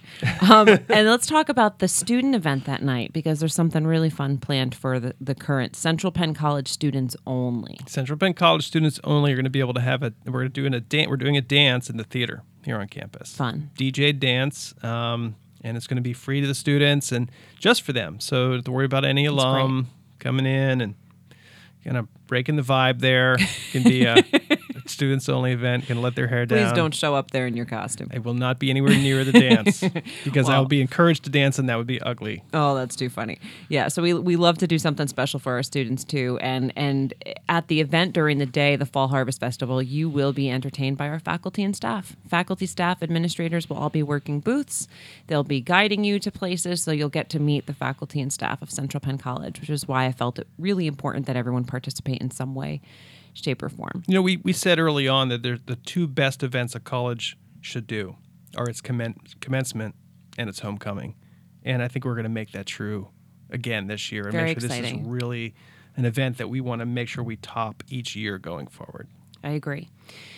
Um, 0.50 0.68
and 0.90 1.08
let's 1.08 1.28
talk 1.28 1.50
about 1.50 1.80
the 1.80 1.88
student 1.88 2.36
event 2.36 2.66
that 2.66 2.82
night 2.82 3.14
because 3.14 3.40
there's 3.40 3.54
something 3.54 3.86
really 3.86 4.10
fun 4.10 4.38
planned 4.38 4.76
for 4.76 5.00
the, 5.00 5.16
the 5.20 5.36
current 5.36 5.76
Central 5.76 6.12
Penn 6.12 6.34
College 6.34 6.68
students 6.68 7.16
only. 7.26 7.80
Central 7.88 8.18
Penn 8.18 8.34
College 8.34 8.66
students 8.66 9.00
only 9.04 9.32
are 9.32 9.36
going 9.36 9.46
to 9.46 9.50
be 9.50 9.60
able 9.60 9.74
to 9.74 9.82
have 9.82 10.04
a. 10.04 10.14
We're 10.26 10.48
doing 10.48 10.74
a 10.74 10.80
dance. 10.80 11.10
We're 11.10 11.18
doing 11.18 11.38
a 11.38 11.42
dance 11.42 11.90
in 11.90 11.98
the 11.98 12.04
theater 12.04 12.44
here 12.66 12.78
on 12.78 12.88
campus. 12.88 13.36
Fun. 13.36 13.72
DJ 13.76 14.18
dance, 14.18 14.74
um, 14.84 15.36
and 15.64 15.78
it's 15.78 15.88
going 15.88 15.98
to 15.98 16.02
be 16.02 16.14
free 16.14 16.42
to 16.42 16.48
the 16.48 16.56
students 16.56 17.12
and 17.12 17.32
just 17.58 17.82
for 17.82 17.94
them. 17.94 18.20
So 18.20 18.60
don't 18.60 18.74
worry 18.74 18.86
about 18.86 19.06
any 19.06 19.26
alum 19.26 19.88
coming 20.20 20.46
in 20.46 20.82
and 20.82 20.96
kind 21.84 21.98
of 21.98 22.08
breaking 22.28 22.56
the 22.56 22.62
vibe. 22.62 23.00
There 23.00 23.38
can 23.72 23.84
be 23.84 24.06
a 24.06 24.16
students 24.90 25.30
only 25.30 25.52
event. 25.52 25.86
Can 25.88 26.02
let 26.02 26.16
their 26.16 26.28
hair 26.28 26.46
down. 26.46 26.66
Please 26.66 26.76
don't 26.76 26.94
show 26.94 27.16
up 27.16 27.32
there 27.32 27.48
in 27.48 27.56
your 27.56 27.66
costume. 27.66 28.10
I 28.14 28.20
will 28.20 28.34
not 28.34 28.60
be 28.60 28.70
anywhere 28.70 28.94
near 28.94 29.24
the 29.24 29.32
dance 29.32 29.84
because 30.24 30.50
I'll 30.50 30.66
be 30.66 30.82
encouraged 30.82 31.24
to 31.26 31.30
dance, 31.30 31.60
and 31.60 31.70
that 31.70 31.78
would 31.78 31.88
be 31.88 32.02
ugly. 32.02 32.44
Oh, 32.54 32.76
that's 32.76 32.96
too 32.96 33.10
funny. 33.10 33.40
Yeah, 33.70 33.88
so 33.88 34.02
we, 34.02 34.14
we 34.14 34.36
love 34.36 34.58
to 34.60 34.68
do 34.68 34.80
something 34.80 35.08
special 35.08 35.40
for 35.40 35.54
our 35.54 35.64
students 35.64 36.04
too. 36.04 36.38
And 36.42 36.74
and 36.76 37.14
at 37.48 37.68
the 37.68 37.82
event 37.82 38.14
during 38.14 38.38
the 38.38 38.46
day, 38.46 38.76
the 38.76 38.86
Fall 38.86 39.08
Harvest 39.08 39.40
Festival, 39.40 39.82
you 39.82 40.10
will 40.10 40.34
be 40.34 40.50
entertained 40.50 40.98
by 40.98 41.08
our 41.08 41.20
faculty 41.20 41.64
and 41.64 41.76
staff. 41.76 42.16
Faculty, 42.28 42.66
staff, 42.66 43.02
administrators 43.02 43.70
will 43.70 43.78
all 43.78 43.90
be 43.90 44.04
working 44.04 44.40
booths. 44.40 44.88
They'll 45.28 45.44
be 45.44 45.62
guiding 45.62 46.04
you 46.04 46.20
to 46.20 46.32
places, 46.32 46.84
so 46.84 46.92
you'll 46.92 47.10
get 47.10 47.30
to 47.30 47.40
meet 47.40 47.66
the 47.66 47.74
faculty 47.74 48.22
and 48.22 48.32
staff 48.32 48.62
of 48.62 48.72
Central 48.72 49.02
Penn 49.02 49.18
College, 49.18 49.60
which 49.60 49.70
is 49.70 49.88
why 49.88 50.06
I 50.06 50.12
felt 50.12 50.40
it 50.40 50.48
really 50.58 50.88
important 50.88 51.26
that 51.28 51.36
everyone 51.36 51.64
participate 51.66 52.22
in 52.22 52.32
some 52.32 52.56
way, 52.56 52.82
shape, 53.44 53.64
or 53.64 53.70
form. 53.70 54.04
You 54.08 54.16
know, 54.16 54.22
we, 54.22 54.38
we 54.38 54.54
said 54.54 54.80
early 54.80 55.08
on 55.08 55.30
that 55.30 55.44
the 55.44 55.76
two 55.86 56.08
best 56.08 56.44
events 56.44 56.76
a 56.76 56.80
college 56.80 57.38
should 57.62 57.88
do 57.88 58.16
are 58.56 58.68
its 58.70 58.82
commen- 58.82 59.40
commencement 59.42 59.96
and 60.38 60.50
its 60.50 60.60
homecoming. 60.60 61.16
And 61.64 61.84
I 61.84 61.88
think 61.88 62.06
we're 62.06 62.16
going 62.16 62.24
to 62.24 62.30
make 62.30 62.52
that 62.54 62.66
true 62.66 63.10
again 63.50 63.88
this 63.88 64.12
year 64.12 64.24
and 64.24 64.32
Very 64.32 64.46
make 64.46 64.60
sure 64.60 64.70
this 64.70 64.80
is 64.80 64.94
really 65.02 65.54
an 65.96 66.06
event 66.06 66.38
that 66.38 66.48
we 66.48 66.62
want 66.62 66.80
to 66.80 66.86
make 66.86 67.10
sure 67.10 67.24
we 67.24 67.36
top 67.36 67.84
each 67.90 68.16
year 68.16 68.38
going 68.38 68.68
forward. 68.68 69.10
I 69.44 69.52
agree. 69.52 69.90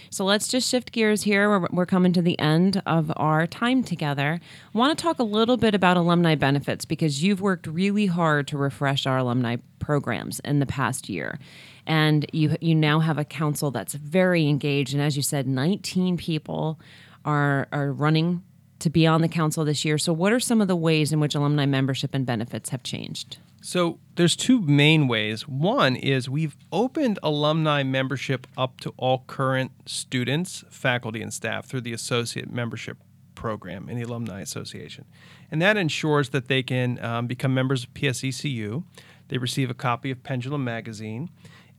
So 0.10 0.26
let's 0.26 0.50
just 0.50 0.70
shift 0.70 0.92
gears 0.92 1.24
here. 1.24 1.50
We're, 1.50 1.68
we're 1.72 1.86
coming 1.86 2.12
to 2.14 2.22
the 2.22 2.38
end 2.38 2.82
of 2.86 3.14
our 3.16 3.48
time 3.48 3.82
together. 3.82 4.42
I 4.76 4.78
want 4.78 4.98
to 4.98 5.02
talk 5.02 5.20
a 5.20 5.24
little 5.24 5.56
bit 5.56 5.74
about 5.74 5.96
alumni 5.96 6.36
benefits 6.36 6.84
because 6.84 7.24
you've 7.24 7.40
worked 7.40 7.66
really 7.66 8.08
hard 8.08 8.46
to 8.50 8.58
refresh 8.58 9.06
our 9.06 9.18
alumni 9.18 9.56
programs 9.80 10.42
in 10.42 10.60
the 10.60 10.66
past 10.66 11.08
year. 11.08 11.40
And 11.88 12.26
you 12.34 12.58
you 12.60 12.76
now 12.76 13.00
have 13.00 13.18
a 13.18 13.26
council 13.26 13.72
that's 13.72 13.94
very 13.94 14.48
engaged. 14.48 14.94
And 14.94 15.02
as 15.02 15.16
you 15.16 15.24
said, 15.24 15.48
19 15.48 16.18
people 16.18 16.78
are 17.24 17.68
are 17.72 17.92
running 17.94 18.44
to 18.80 18.90
be 18.90 19.08
on 19.08 19.22
the 19.22 19.30
council 19.30 19.64
this 19.64 19.86
year. 19.86 19.98
So 19.98 20.12
what 20.12 20.34
are 20.34 20.40
some 20.40 20.60
of 20.60 20.68
the 20.68 20.76
ways 20.76 21.14
in 21.14 21.20
which 21.20 21.36
alumni 21.36 21.66
membership 21.66 22.14
and 22.14 22.26
benefits 22.26 22.70
have 22.70 22.84
changed? 22.84 23.38
So 23.62 24.00
there's 24.16 24.36
two 24.36 24.60
main 24.62 25.08
ways. 25.08 25.48
One 25.48 25.96
is 25.96 26.28
we've 26.28 26.58
opened 26.72 27.20
alumni 27.22 27.84
membership 27.84 28.48
up 28.58 28.82
to 28.82 28.94
all 28.98 29.24
current 29.28 29.72
students, 29.86 30.64
faculty, 30.72 31.22
and 31.22 31.32
staff 31.32 31.68
through 31.68 31.82
the 31.82 31.94
associate 31.94 32.52
membership 32.52 32.98
program 33.36 33.88
in 33.88 33.98
the 33.98 34.04
Alumni 34.04 34.42
Association. 34.42 35.06
And 35.52 35.62
that 35.62 35.78
ensures 35.78 36.30
that 36.30 36.48
they 36.48 36.64
can 36.64 37.04
um, 37.04 37.28
become 37.28 37.54
members 37.54 37.84
of 37.84 37.94
PSECU. 37.94 38.84
They 39.28 39.38
receive 39.38 39.70
a 39.70 39.76
copy 39.76 40.12
of 40.12 40.24
Pendulum 40.24 40.64
Magazine. 40.64 41.30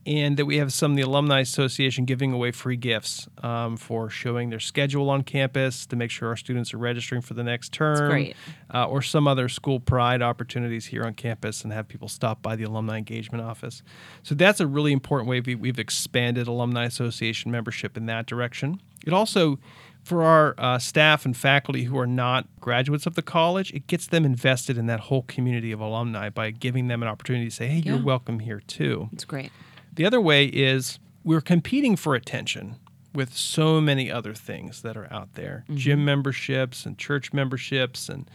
And 0.05 0.35
that 0.37 0.45
we 0.45 0.57
have 0.57 0.73
some 0.73 0.91
of 0.91 0.97
the 0.97 1.03
Alumni 1.03 1.39
Association 1.39 2.03
giving 2.03 2.33
away 2.33 2.51
free 2.51 2.75
gifts 2.75 3.27
um, 3.41 3.77
for 3.77 4.09
showing 4.09 4.49
their 4.49 4.59
schedule 4.59 5.09
on 5.09 5.23
campus 5.23 5.85
to 5.85 5.95
make 5.95 6.11
sure 6.11 6.27
our 6.27 6.35
students 6.35 6.73
are 6.73 6.77
registering 6.77 7.21
for 7.21 7.35
the 7.35 7.43
next 7.43 7.71
term 7.71 8.09
great. 8.09 8.35
uh, 8.73 8.85
or 8.85 9.01
some 9.01 9.27
other 9.27 9.47
school 9.47 9.79
pride 9.79 10.21
opportunities 10.21 10.87
here 10.87 11.03
on 11.03 11.13
campus 11.13 11.63
and 11.63 11.71
have 11.71 11.87
people 11.87 12.09
stop 12.09 12.41
by 12.41 12.55
the 12.55 12.63
alumni 12.63 12.97
engagement 12.97 13.43
office. 13.43 13.81
So 14.23 14.35
that's 14.35 14.59
a 14.59 14.67
really 14.67 14.91
important 14.91 15.29
way 15.29 15.39
we, 15.39 15.55
we've 15.55 15.79
expanded 15.79 16.47
alumni 16.47 16.85
association 16.85 17.49
membership 17.51 17.95
in 17.95 18.05
that 18.07 18.25
direction. 18.25 18.81
It 19.05 19.13
also, 19.13 19.59
for 20.03 20.23
our 20.23 20.55
uh, 20.57 20.79
staff 20.79 21.25
and 21.25 21.35
faculty 21.35 21.85
who 21.85 21.97
are 21.97 22.07
not 22.07 22.47
graduates 22.59 23.05
of 23.05 23.15
the 23.15 23.21
college, 23.21 23.71
it 23.73 23.87
gets 23.87 24.07
them 24.07 24.25
invested 24.25 24.77
in 24.77 24.85
that 24.87 24.99
whole 25.01 25.23
community 25.23 25.71
of 25.71 25.79
alumni 25.79 26.29
by 26.29 26.51
giving 26.51 26.87
them 26.87 27.01
an 27.01 27.09
opportunity 27.09 27.45
to 27.45 27.51
say, 27.51 27.67
"Hey, 27.67 27.79
you're 27.79 28.01
welcome 28.01 28.39
here 28.39 28.59
too." 28.59 29.09
It's 29.13 29.25
great. 29.25 29.51
The 29.95 30.05
other 30.05 30.21
way 30.21 30.45
is 30.45 30.99
we're 31.23 31.41
competing 31.41 31.95
for 31.95 32.15
attention 32.15 32.75
with 33.13 33.37
so 33.37 33.79
many 33.79 34.11
other 34.11 34.33
things 34.33 34.81
that 34.81 34.97
are 34.97 35.11
out 35.13 35.33
there 35.33 35.65
gym 35.75 36.03
memberships 36.03 36.85
and 36.85 36.97
church 36.97 37.31
memberships 37.31 38.09
and 38.09 38.29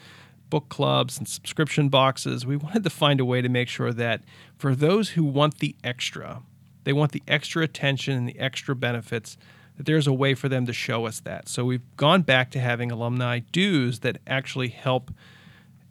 book 0.51 0.69
clubs 0.69 1.19
and 1.19 1.27
subscription 1.29 1.89
boxes. 1.89 2.47
We 2.47 2.57
wanted 2.57 2.85
to 2.85 2.91
find 2.91 3.19
a 3.21 3.25
way 3.25 3.43
to 3.43 3.49
make 3.49 3.69
sure 3.69 3.93
that 3.93 4.23
for 4.57 4.75
those 4.75 5.11
who 5.11 5.25
want 5.25 5.59
the 5.59 5.75
extra, 5.83 6.43
they 6.85 6.93
want 6.93 7.13
the 7.13 7.23
extra 7.27 7.65
attention 7.65 8.17
and 8.17 8.29
the 8.29 8.39
extra 8.39 8.75
benefits, 8.75 9.37
that 9.77 9.85
there's 9.85 10.07
a 10.07 10.13
way 10.13 10.35
for 10.35 10.49
them 10.49 10.65
to 10.67 10.73
show 10.73 11.07
us 11.07 11.21
that. 11.21 11.49
So 11.49 11.65
we've 11.65 11.97
gone 11.97 12.23
back 12.23 12.51
to 12.53 12.61
having 12.61 12.91
alumni 12.91 13.41
dues 13.41 14.01
that 14.01 14.19
actually 14.27 14.69
help 14.69 15.11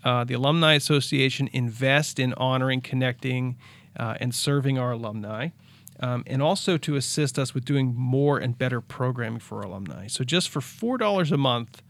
uh, 0.03 0.23
the 0.23 0.33
Alumni 0.35 0.73
Association 0.73 1.49
invest 1.51 2.19
in 2.19 2.33
honoring, 2.35 2.81
connecting, 2.81 3.57
and 4.19 4.33
serving 4.33 4.77
our 4.77 4.91
alumni, 4.91 5.49
um, 5.99 6.23
and 6.27 6.41
also 6.41 6.77
to 6.77 6.95
assist 6.95 7.39
us 7.39 7.53
with 7.53 7.65
doing 7.65 7.93
more 7.95 8.37
and 8.37 8.57
better 8.57 8.81
programming 8.81 9.39
for 9.39 9.61
alumni. 9.61 10.07
So, 10.07 10.23
just 10.23 10.49
for 10.49 10.59
$4 10.59 11.31
a 11.31 11.37
month, 11.37 11.81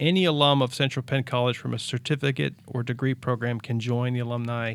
any 0.00 0.24
alum 0.24 0.60
of 0.60 0.74
Central 0.74 1.02
Penn 1.02 1.24
College 1.24 1.56
from 1.56 1.72
a 1.72 1.78
certificate 1.78 2.54
or 2.66 2.82
degree 2.82 3.14
program 3.14 3.60
can 3.60 3.78
join 3.78 4.12
the 4.12 4.20
alumni, 4.20 4.74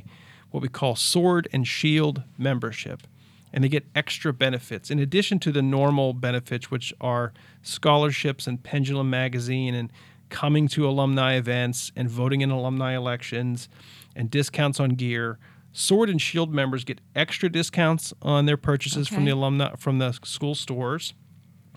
what 0.52 0.62
we 0.62 0.69
call 0.69 0.95
Sword 0.95 1.47
and 1.52 1.67
Shield 1.67 2.23
membership. 2.38 3.04
And 3.52 3.63
they 3.63 3.69
get 3.69 3.86
extra 3.95 4.32
benefits 4.32 4.91
in 4.91 4.99
addition 4.99 5.39
to 5.39 5.52
the 5.52 5.62
normal 5.62 6.13
benefits, 6.13 6.69
which 6.69 6.93
are 7.02 7.34
scholarships 7.63 8.47
and 8.47 8.62
Pendulum 8.62 9.10
Magazine 9.10 9.73
and 9.73 9.91
coming 10.30 10.67
to 10.69 10.88
alumni 10.88 11.34
events 11.34 11.91
and 11.95 12.10
voting 12.10 12.41
in 12.41 12.52
alumni 12.52 12.95
elections 12.95 13.67
and 14.15 14.30
discounts 14.30 14.80
on 14.80 14.91
gear. 14.91 15.39
Sword 15.72 16.10
and 16.10 16.22
Shield 16.22 16.54
members 16.54 16.84
get 16.84 17.00
extra 17.16 17.50
discounts 17.50 18.14
on 18.22 18.46
their 18.46 18.58
purchases 18.58 19.08
from 19.08 19.26
the 19.26 19.32
alumni 19.32 19.76
from 19.78 20.00
the 20.00 20.12
school 20.24 20.56
stores. 20.56 21.14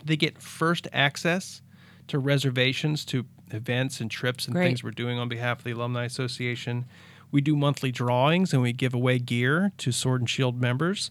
They 0.05 0.17
get 0.17 0.41
first 0.41 0.89
access 0.93 1.63
to 2.09 2.19
reservations 2.19 3.05
to 3.07 3.27
events 3.51 4.01
and 4.01 4.11
trips 4.11 4.47
and 4.47 4.55
Great. 4.55 4.67
things 4.67 4.85
we're 4.85 4.91
doing 4.91 5.19
on 5.19 5.29
behalf 5.29 5.59
of 5.59 5.65
the 5.65 5.73
Alumni 5.73 6.05
Association. 6.05 6.87
We 7.31 7.41
do 7.41 7.57
monthly 7.57 7.93
drawings 7.93 8.53
and 8.53 8.63
we 8.63 8.73
give 8.73 8.95
away 8.95 9.19
gear 9.19 9.73
to 9.79 9.93
Sword 9.93 10.23
and 10.23 10.31
Shield 10.31 10.61
members. 10.61 11.11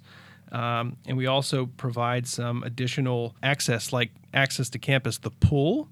Um, 0.52 0.98
and 1.06 1.18
we 1.18 1.28
also 1.28 1.68
provide 1.68 2.28
some 2.28 2.62
additional 2.64 3.36
access, 3.42 3.94
like 3.94 4.12
access 4.34 4.70
to 4.72 4.80
campus, 4.80 5.18
the 5.18 5.32
pool. 5.32 5.88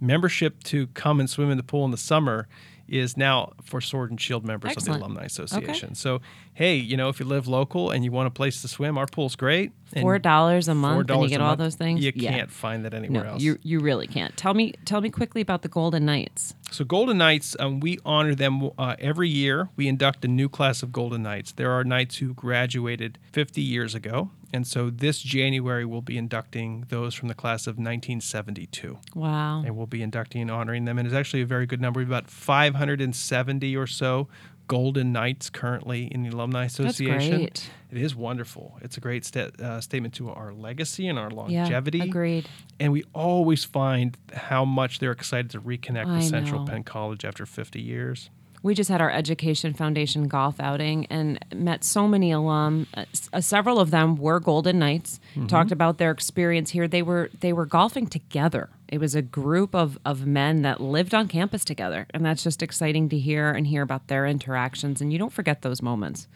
Membership 0.00 0.62
to 0.64 0.86
come 0.88 1.20
and 1.20 1.28
swim 1.28 1.50
in 1.50 1.56
the 1.56 1.62
pool 1.62 1.84
in 1.84 1.90
the 1.90 1.96
summer 1.96 2.48
is 2.88 3.16
now 3.16 3.52
for 3.62 3.80
Sword 3.80 4.10
and 4.10 4.20
Shield 4.20 4.44
members 4.44 4.72
Excellent. 4.72 4.96
of 4.96 5.00
the 5.00 5.04
Alumni 5.06 5.24
Association. 5.24 5.94
So, 5.94 6.20
hey, 6.58 6.74
you 6.74 6.96
know, 6.96 7.08
if 7.08 7.20
you 7.20 7.24
live 7.26 7.46
local 7.46 7.92
and 7.92 8.02
you 8.02 8.10
want 8.10 8.26
a 8.26 8.32
place 8.32 8.62
to 8.62 8.66
swim, 8.66 8.98
our 8.98 9.06
pool's 9.06 9.36
great. 9.36 9.70
And 9.92 10.02
Four 10.02 10.18
dollars 10.18 10.66
a 10.66 10.74
month, 10.74 11.08
and 11.08 11.22
you 11.22 11.28
get 11.28 11.40
all 11.40 11.50
month, 11.50 11.60
those 11.60 11.76
things. 11.76 12.04
You 12.04 12.10
Yeah. 12.16 12.32
can't 12.32 12.50
find 12.50 12.84
that 12.84 12.92
anywhere 12.94 13.22
No, 13.24 13.30
else. 13.30 13.42
you 13.42 13.58
you 13.62 13.78
really 13.78 14.08
can't. 14.08 14.36
Tell 14.36 14.54
me 14.54 14.74
tell 14.84 15.00
me 15.00 15.08
quickly 15.08 15.40
about 15.40 15.62
the 15.62 15.68
Golden 15.68 16.04
Knights. 16.04 16.54
So 16.72 16.84
Golden 16.84 17.16
Knights, 17.16 17.54
um, 17.60 17.78
we 17.78 17.98
honor 18.04 18.34
them 18.34 18.70
uh, 18.76 18.96
every 18.98 19.28
year. 19.30 19.68
We 19.76 19.86
induct 19.88 20.24
a 20.24 20.28
new 20.28 20.48
class 20.48 20.82
of 20.82 20.90
Golden 20.92 21.22
Knights. 21.22 21.52
There 21.52 21.70
are 21.70 21.84
Knights 21.84 22.16
who 22.16 22.34
graduated 22.34 23.18
50 23.32 23.62
years 23.62 23.94
ago, 23.94 24.30
and 24.52 24.66
so 24.66 24.90
this 24.90 25.20
January 25.22 25.84
we'll 25.86 26.02
be 26.02 26.18
inducting 26.18 26.84
those 26.88 27.14
from 27.14 27.28
the 27.28 27.34
class 27.34 27.66
of 27.68 27.76
1972, 27.78 28.98
Wow. 29.14 29.62
and 29.64 29.76
we'll 29.76 29.86
be 29.86 30.02
inducting 30.02 30.42
and 30.42 30.50
honoring 30.50 30.84
them. 30.86 30.98
And 30.98 31.06
it's 31.06 31.14
actually 31.16 31.40
a 31.42 31.46
very 31.46 31.66
good 31.66 31.80
number. 31.80 32.00
We've 32.00 32.08
about 32.08 32.28
570 32.28 33.74
or 33.76 33.86
so 33.86 34.28
Golden 34.68 35.12
Knights 35.12 35.50
currently 35.50 36.04
in 36.06 36.22
the 36.22 36.28
Alumni 36.28 36.66
Association. 36.66 37.42
It 37.42 37.68
is 37.90 38.14
wonderful. 38.14 38.78
It's 38.82 38.96
a 38.96 39.00
great 39.00 39.24
sta- 39.24 39.50
uh, 39.62 39.80
statement 39.80 40.14
to 40.14 40.30
our 40.30 40.52
legacy 40.52 41.08
and 41.08 41.18
our 41.18 41.30
Yeah, 41.30 41.62
longevity 41.62 42.00
agreed. 42.00 42.48
and 42.78 42.92
we 42.92 43.02
always 43.14 43.64
find 43.64 44.16
how 44.34 44.64
much 44.64 44.98
they're 44.98 45.10
excited 45.12 45.50
to 45.52 45.60
reconnect 45.60 46.06
I 46.06 46.16
with 46.16 46.24
Central 46.24 46.60
know. 46.60 46.66
Penn 46.70 46.84
College 46.84 47.24
after 47.24 47.46
50 47.46 47.80
years. 47.80 48.30
We 48.62 48.74
just 48.74 48.90
had 48.90 49.00
our 49.00 49.10
Education 49.10 49.72
Foundation 49.72 50.26
golf 50.28 50.58
outing 50.60 51.06
and 51.06 51.38
met 51.54 51.84
so 51.84 52.08
many 52.08 52.32
alum. 52.32 52.88
Uh, 52.92 53.40
several 53.40 53.78
of 53.78 53.90
them 53.92 54.16
were 54.16 54.40
Golden 54.40 54.80
Knights. 54.80 55.20
Mm-hmm. 55.36 55.46
Talked 55.46 55.70
about 55.72 55.98
their 55.98 56.10
experience 56.10 56.70
here. 56.70 56.88
They 56.88 57.02
were 57.02 57.30
they 57.40 57.52
were 57.52 57.66
golfing 57.66 58.06
together. 58.08 58.68
It 58.88 58.98
was 58.98 59.14
a 59.14 59.22
group 59.22 59.74
of 59.74 59.98
of 60.04 60.26
men 60.26 60.62
that 60.62 60.80
lived 60.80 61.14
on 61.14 61.28
campus 61.28 61.64
together, 61.64 62.06
and 62.14 62.24
that's 62.24 62.42
just 62.42 62.62
exciting 62.62 63.08
to 63.10 63.18
hear 63.18 63.50
and 63.50 63.66
hear 63.66 63.82
about 63.82 64.08
their 64.08 64.26
interactions. 64.26 65.00
And 65.00 65.12
you 65.12 65.18
don't 65.18 65.32
forget 65.32 65.62
those 65.62 65.82
moments. 65.82 66.26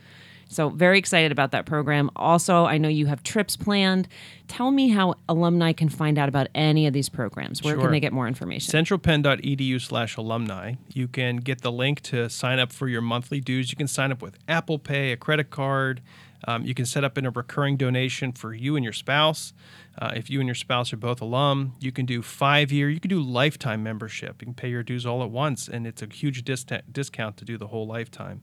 So, 0.49 0.69
very 0.69 0.99
excited 0.99 1.33
about 1.33 1.51
that 1.53 1.65
program. 1.65 2.11
Also, 2.15 2.67
I 2.67 2.77
know 2.77 2.88
you 2.88 3.07
have 3.07 3.23
trips 3.23 3.57
planned. 3.57 4.07
Tell 4.49 4.71
me 4.71 4.88
how 4.91 5.15
alumni 5.27 5.73
can 5.73 5.88
find 5.88 6.19
out 6.19 6.29
about 6.29 6.49
any 6.55 6.87
of 6.87 6.93
these 6.93 7.09
programs. 7.09 7.62
Where 7.62 7.73
Sure. 7.75 7.85
can 7.85 7.91
they 7.93 8.01
get 8.01 8.12
more 8.12 8.29
information? 8.29 8.71
centralpenn.edu 8.71 9.81
slash 9.81 10.19
alumni. 10.19 10.75
You 10.93 11.09
can 11.09 11.37
get 11.37 11.62
the 11.62 11.73
link 11.73 12.03
to 12.03 12.29
sign 12.29 12.59
up 12.59 12.71
for 12.71 12.87
your 12.87 13.01
monthly 13.01 13.41
dues. 13.41 13.71
You 13.71 13.77
can 13.79 13.88
sign 13.88 14.12
up 14.12 14.21
with 14.21 14.37
Apple 14.47 14.79
Pay, 14.79 15.12
a 15.12 15.17
credit 15.17 15.49
card. 15.49 16.03
Um, 16.47 16.65
you 16.67 16.75
can 16.75 16.85
set 16.87 17.03
up 17.05 17.17
in 17.17 17.25
a 17.25 17.31
recurring 17.31 17.77
donation 17.79 18.33
for 18.33 18.53
you 18.53 18.77
and 18.77 18.83
your 18.85 18.93
spouse. 18.93 19.55
Uh, 19.98 20.11
if 20.16 20.31
you 20.31 20.40
and 20.40 20.48
your 20.48 20.55
spouse 20.55 20.92
are 20.92 20.96
both 20.96 21.20
alum, 21.20 21.74
you 21.78 21.92
can 21.92 22.07
do 22.07 22.22
five 22.22 22.72
year, 22.72 22.88
you 22.88 22.98
can 22.98 23.11
do 23.11 23.20
lifetime 23.20 23.83
membership. 23.83 24.40
You 24.40 24.46
can 24.46 24.55
pay 24.55 24.70
your 24.70 24.83
dues 24.83 25.05
all 25.05 25.22
at 25.22 25.31
once, 25.31 25.68
and 25.68 25.87
it's 25.87 26.00
a 26.02 26.07
huge 26.07 26.44
dis- 26.44 26.64
discount 26.90 27.37
to 27.37 27.44
do 27.44 27.59
the 27.59 27.66
whole 27.68 27.87
lifetime. 27.87 28.40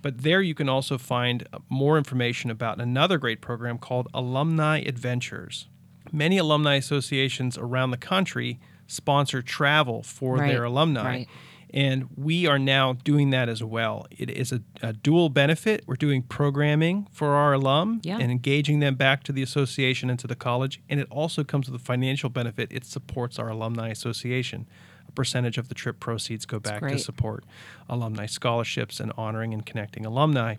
But 0.00 0.22
there 0.22 0.40
you 0.42 0.54
can 0.54 0.68
also 0.68 0.98
find 0.98 1.46
uh, 1.52 1.58
more 1.68 1.98
information 1.98 2.50
about 2.50 2.80
another 2.80 3.18
great 3.18 3.40
program 3.40 3.78
called 3.78 4.08
Alumni 4.14 4.78
Adventures. 4.80 5.68
Many 6.12 6.38
alumni 6.38 6.74
associations 6.76 7.56
around 7.58 7.90
the 7.90 7.96
country 7.96 8.60
sponsor 8.86 9.42
travel 9.42 10.02
for 10.02 10.36
Right, 10.36 10.48
their 10.52 10.64
alumni. 10.64 11.04
right. 11.04 11.28
And 11.74 12.08
we 12.16 12.46
are 12.46 12.58
now 12.58 12.92
doing 12.92 13.30
that 13.30 13.48
as 13.48 13.64
well. 13.64 14.06
It 14.10 14.28
is 14.30 14.52
a, 14.52 14.60
a 14.82 14.92
dual 14.92 15.30
benefit. 15.30 15.84
We're 15.86 15.96
doing 15.96 16.22
programming 16.22 17.08
for 17.10 17.28
our 17.28 17.54
alum 17.54 18.00
Yeah. 18.04 18.18
and 18.20 18.30
engaging 18.30 18.80
them 18.80 18.94
back 18.94 19.22
to 19.24 19.32
the 19.32 19.42
association 19.42 20.10
and 20.10 20.18
to 20.18 20.26
the 20.26 20.36
college. 20.36 20.82
And 20.90 21.00
it 21.00 21.06
also 21.10 21.44
comes 21.44 21.70
with 21.70 21.80
a 21.80 21.84
financial 21.84 22.28
benefit. 22.28 22.68
It 22.70 22.84
supports 22.84 23.38
our 23.38 23.48
alumni 23.48 23.88
association. 23.88 24.66
A 25.08 25.12
percentage 25.12 25.56
of 25.56 25.68
the 25.68 25.74
trip 25.74 25.98
proceeds 25.98 26.44
go 26.44 26.58
back 26.58 26.80
to 26.82 26.98
support 26.98 27.44
alumni 27.88 28.26
scholarships 28.26 29.00
and 29.00 29.10
honoring 29.16 29.54
and 29.54 29.64
connecting 29.64 30.04
alumni. 30.04 30.56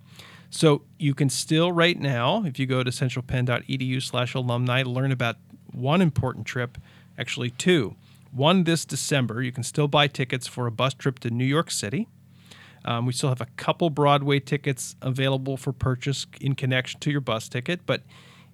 So 0.50 0.82
you 0.98 1.14
can 1.14 1.30
still 1.30 1.72
right 1.72 2.00
now, 2.00 2.44
if 2.44 2.58
you 2.58 2.66
go 2.66 2.84
to 2.84 2.90
centralpenn.edu 2.92 4.02
slash 4.02 4.34
alumni, 4.34 4.82
learn 4.84 5.12
about 5.12 5.38
one 5.72 6.02
important 6.02 6.46
trip, 6.48 6.78
actually 7.18 7.50
two. 7.52 7.96
One 8.34 8.64
this 8.64 8.84
December, 8.86 9.42
you 9.42 9.52
can 9.52 9.64
still 9.64 9.88
buy 9.88 10.08
tickets 10.08 10.48
for 10.48 10.66
a 10.66 10.72
bus 10.72 10.94
trip 10.94 11.20
to 11.20 11.30
New 11.30 11.46
York 11.46 11.70
City. 11.70 12.08
Um, 12.86 13.06
we 13.06 13.14
still 13.14 13.30
have 13.30 13.42
a 13.42 13.48
couple 13.58 13.90
Broadway 13.90 14.40
tickets 14.40 14.96
available 15.02 15.56
for 15.56 15.72
purchase 15.72 16.26
in 16.42 16.56
connection 16.56 17.00
to 17.02 17.12
your 17.12 17.22
bus 17.22 17.48
ticket. 17.48 17.86
But 17.86 18.02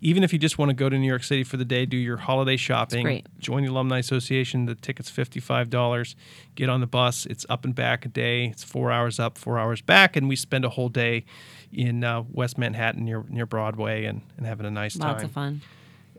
even 0.02 0.24
if 0.24 0.32
you 0.32 0.40
just 0.40 0.58
want 0.58 0.70
to 0.70 0.74
go 0.74 0.88
to 0.88 0.98
New 0.98 1.08
York 1.08 1.24
City 1.24 1.44
for 1.44 1.58
the 1.58 1.66
day, 1.66 1.86
do 1.86 1.98
your 1.98 2.18
holiday 2.18 2.56
shopping, 2.58 3.06
join 3.40 3.64
the 3.64 3.72
Alumni 3.72 3.98
Association. 4.00 4.66
The 4.66 4.76
ticket's 4.76 5.10
$55. 5.12 6.16
Get 6.56 6.70
on 6.70 6.80
the 6.80 6.88
bus. 6.88 7.26
It's 7.26 7.46
up 7.50 7.66
and 7.66 7.74
back 7.74 8.06
a 8.06 8.10
day. 8.10 8.46
It's 8.46 8.64
four 8.64 8.92
hours 8.92 9.20
up, 9.20 9.38
four 9.38 9.58
hours 9.58 9.82
back. 9.82 10.16
And 10.16 10.30
we 10.30 10.36
spend 10.36 10.64
a 10.64 10.70
whole 10.70 10.90
day 10.90 11.26
in 11.74 12.04
uh, 12.04 12.24
West 12.32 12.58
Manhattan 12.58 13.04
near, 13.06 13.24
near 13.30 13.46
Broadway 13.46 14.06
and, 14.06 14.22
and 14.38 14.46
having 14.46 14.66
a 14.66 14.72
nice 14.72 14.98
time. 14.98 15.14
Lots 15.14 15.24
of 15.24 15.32
fun. 15.32 15.62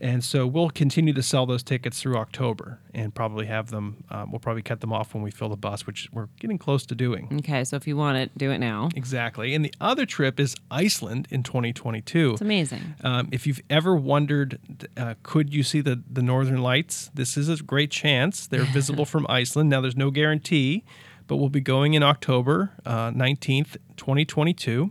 And 0.01 0.25
so 0.25 0.47
we'll 0.47 0.71
continue 0.71 1.13
to 1.13 1.23
sell 1.23 1.45
those 1.45 1.63
tickets 1.63 2.01
through 2.01 2.17
October 2.17 2.79
and 2.95 3.15
probably 3.15 3.47
have 3.47 3.71
them, 3.71 4.05
um, 4.11 4.31
we'll 4.31 4.39
probably 4.41 4.63
cut 4.63 4.81
them 4.81 4.93
off 4.93 5.13
when 5.13 5.23
we 5.23 5.31
fill 5.31 5.51
the 5.51 5.57
bus, 5.57 5.87
which 5.87 6.09
we're 6.11 6.29
getting 6.39 6.57
close 6.57 6.87
to 6.87 6.95
doing. 6.95 7.29
Okay, 7.41 7.65
so 7.65 7.77
if 7.77 7.87
you 7.87 7.97
want 7.97 8.17
it, 8.17 8.37
do 8.37 8.51
it 8.51 8.59
now. 8.59 8.89
Exactly. 8.97 9.55
And 9.55 9.63
the 9.63 9.75
other 9.79 10.07
trip 10.07 10.41
is 10.41 10.57
Iceland 10.71 11.29
in 11.31 11.43
2022. 11.43 12.33
It's 12.33 12.41
amazing. 12.41 12.95
Um, 13.05 13.29
if 13.31 13.47
you've 13.47 13.61
ever 13.69 13.95
wondered, 13.95 14.59
uh, 14.97 15.15
could 15.23 15.53
you 15.53 15.63
see 15.63 15.83
the, 15.83 16.03
the 16.11 16.23
Northern 16.23 16.63
Lights? 16.63 17.11
This 17.13 17.37
is 17.37 17.49
a 17.51 17.63
great 17.63 17.91
chance. 17.91 18.47
They're 18.47 18.65
visible 18.73 19.05
from 19.05 19.27
Iceland. 19.29 19.69
Now, 19.69 19.83
there's 19.83 19.97
no 19.97 20.11
guarantee, 20.11 20.83
but 21.27 21.37
we'll 21.37 21.51
be 21.51 21.61
going 21.61 21.93
in 21.93 22.03
October 22.03 22.73
uh, 22.87 23.11
19th, 23.11 23.77
2022. 23.99 24.91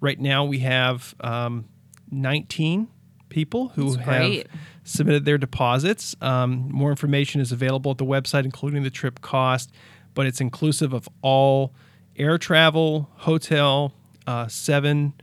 Right 0.00 0.18
now, 0.18 0.44
we 0.44 0.60
have 0.60 1.14
um, 1.20 1.66
19 2.10 2.88
people 3.28 3.68
who 3.70 3.92
That's 3.92 4.04
have 4.06 4.20
great. 4.20 4.46
submitted 4.84 5.24
their 5.24 5.38
deposits. 5.38 6.16
Um, 6.20 6.68
more 6.70 6.90
information 6.90 7.40
is 7.40 7.52
available 7.52 7.90
at 7.90 7.98
the 7.98 8.04
website, 8.04 8.44
including 8.44 8.82
the 8.82 8.90
trip 8.90 9.20
cost, 9.20 9.70
but 10.14 10.26
it's 10.26 10.40
inclusive 10.40 10.92
of 10.92 11.08
all 11.22 11.72
air 12.16 12.38
travel, 12.38 13.08
hotel, 13.16 13.92
uh, 14.26 14.48
seven 14.48 15.14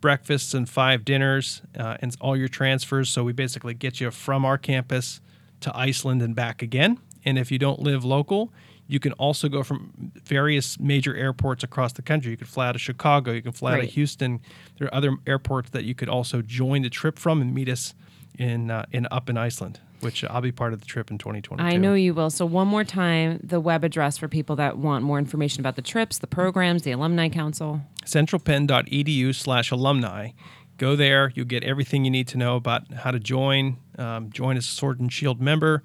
breakfasts 0.00 0.54
and 0.54 0.68
five 0.68 1.04
dinners, 1.04 1.62
uh, 1.78 1.96
and 2.00 2.16
all 2.20 2.36
your 2.36 2.48
transfers. 2.48 3.10
So 3.10 3.24
we 3.24 3.32
basically 3.32 3.74
get 3.74 4.00
you 4.00 4.10
from 4.10 4.44
our 4.44 4.56
campus 4.56 5.20
to 5.60 5.76
Iceland 5.76 6.22
and 6.22 6.34
back 6.34 6.62
again. 6.62 6.98
And 7.24 7.36
if 7.38 7.50
you 7.50 7.58
don't 7.58 7.80
live 7.80 8.04
local, 8.04 8.52
you 8.88 8.98
can 8.98 9.12
also 9.12 9.48
go 9.48 9.62
from 9.62 9.92
various 10.24 10.80
major 10.80 11.14
airports 11.14 11.62
across 11.62 11.92
the 11.92 12.02
country. 12.02 12.30
You 12.32 12.36
could 12.36 12.48
fly 12.48 12.68
out 12.68 12.74
of 12.74 12.80
Chicago, 12.80 13.32
you 13.32 13.42
can 13.42 13.52
fly 13.52 13.72
out 13.72 13.78
Right. 13.80 13.88
of 13.88 13.94
Houston. 13.94 14.40
There 14.78 14.88
are 14.88 14.94
other 14.94 15.12
airports 15.26 15.70
that 15.70 15.84
you 15.84 15.94
could 15.94 16.08
also 16.08 16.42
join 16.42 16.82
the 16.82 16.90
trip 16.90 17.18
from 17.18 17.40
and 17.40 17.54
meet 17.54 17.68
us 17.68 17.94
in 18.38 18.70
uh, 18.70 18.86
in 18.90 19.06
up 19.10 19.28
in 19.28 19.36
Iceland, 19.36 19.80
which 20.00 20.24
I'll 20.24 20.40
be 20.40 20.52
part 20.52 20.72
of 20.72 20.80
the 20.80 20.86
trip 20.86 21.10
in 21.10 21.18
2022. 21.18 21.62
I 21.62 21.76
know 21.76 21.94
you 21.94 22.14
will. 22.14 22.30
So, 22.30 22.46
one 22.46 22.68
more 22.68 22.84
time, 22.84 23.40
the 23.42 23.60
web 23.60 23.82
address 23.84 24.16
for 24.16 24.28
people 24.28 24.56
that 24.56 24.78
want 24.78 25.04
more 25.04 25.18
information 25.18 25.60
about 25.60 25.76
the 25.76 25.82
trips, 25.82 26.18
the 26.18 26.26
programs, 26.28 26.82
the 26.82 26.92
Alumni 26.92 27.28
Council. 27.28 27.80
centralpenn.edu 28.04 29.34
slash 29.34 29.70
alumni. 29.70 30.30
Go 30.76 30.94
there. 30.94 31.32
You'll 31.34 31.46
get 31.46 31.64
everything 31.64 32.04
you 32.04 32.10
need 32.10 32.28
to 32.28 32.38
know 32.38 32.54
about 32.56 32.92
how 32.92 33.10
to 33.10 33.18
join, 33.18 33.78
um, 33.98 34.30
join 34.30 34.56
as 34.56 34.64
a 34.64 34.68
Sword 34.70 35.00
and 35.00 35.12
Shield 35.12 35.40
member, 35.40 35.82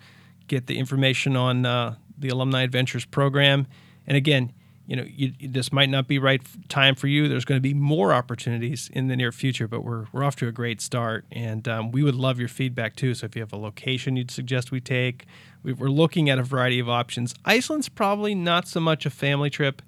get 0.47 0.67
the 0.67 0.77
information 0.77 1.35
on 1.35 1.65
uh, 1.65 1.95
the 2.17 2.29
Alumni 2.29 2.63
Adventures 2.63 3.05
program. 3.05 3.67
And 4.07 4.17
again, 4.17 4.53
you 4.85 4.97
know, 4.97 5.05
you, 5.07 5.33
this 5.39 5.71
might 5.71 5.89
not 5.89 6.07
be 6.07 6.19
right 6.19 6.41
time 6.67 6.95
for 6.95 7.07
you. 7.07 7.29
There's 7.29 7.45
going 7.45 7.57
to 7.57 7.61
be 7.61 7.73
more 7.73 8.13
opportunities 8.13 8.89
in 8.91 9.07
the 9.07 9.15
near 9.15 9.31
future, 9.31 9.67
but 9.67 9.83
we're, 9.83 10.07
we're 10.11 10.23
off 10.23 10.35
to 10.37 10.47
a 10.47 10.51
great 10.51 10.81
start. 10.81 11.25
And 11.31 11.67
um, 11.67 11.91
we 11.91 12.03
would 12.03 12.15
love 12.15 12.37
your 12.37 12.49
feedback 12.49 12.95
too. 12.95 13.13
So 13.13 13.25
if 13.25 13.35
you 13.35 13.41
have 13.41 13.53
a 13.53 13.57
location 13.57 14.17
you'd 14.17 14.31
suggest 14.31 14.71
we 14.71 14.81
take, 14.81 15.25
we're 15.63 15.87
looking 15.87 16.29
at 16.29 16.37
a 16.37 16.43
variety 16.43 16.79
of 16.79 16.89
options. 16.89 17.33
Iceland's 17.45 17.87
probably 17.87 18.35
not 18.35 18.67
so 18.67 18.81
much 18.81 19.05
a 19.05 19.09
family 19.09 19.49
trip. 19.49 19.81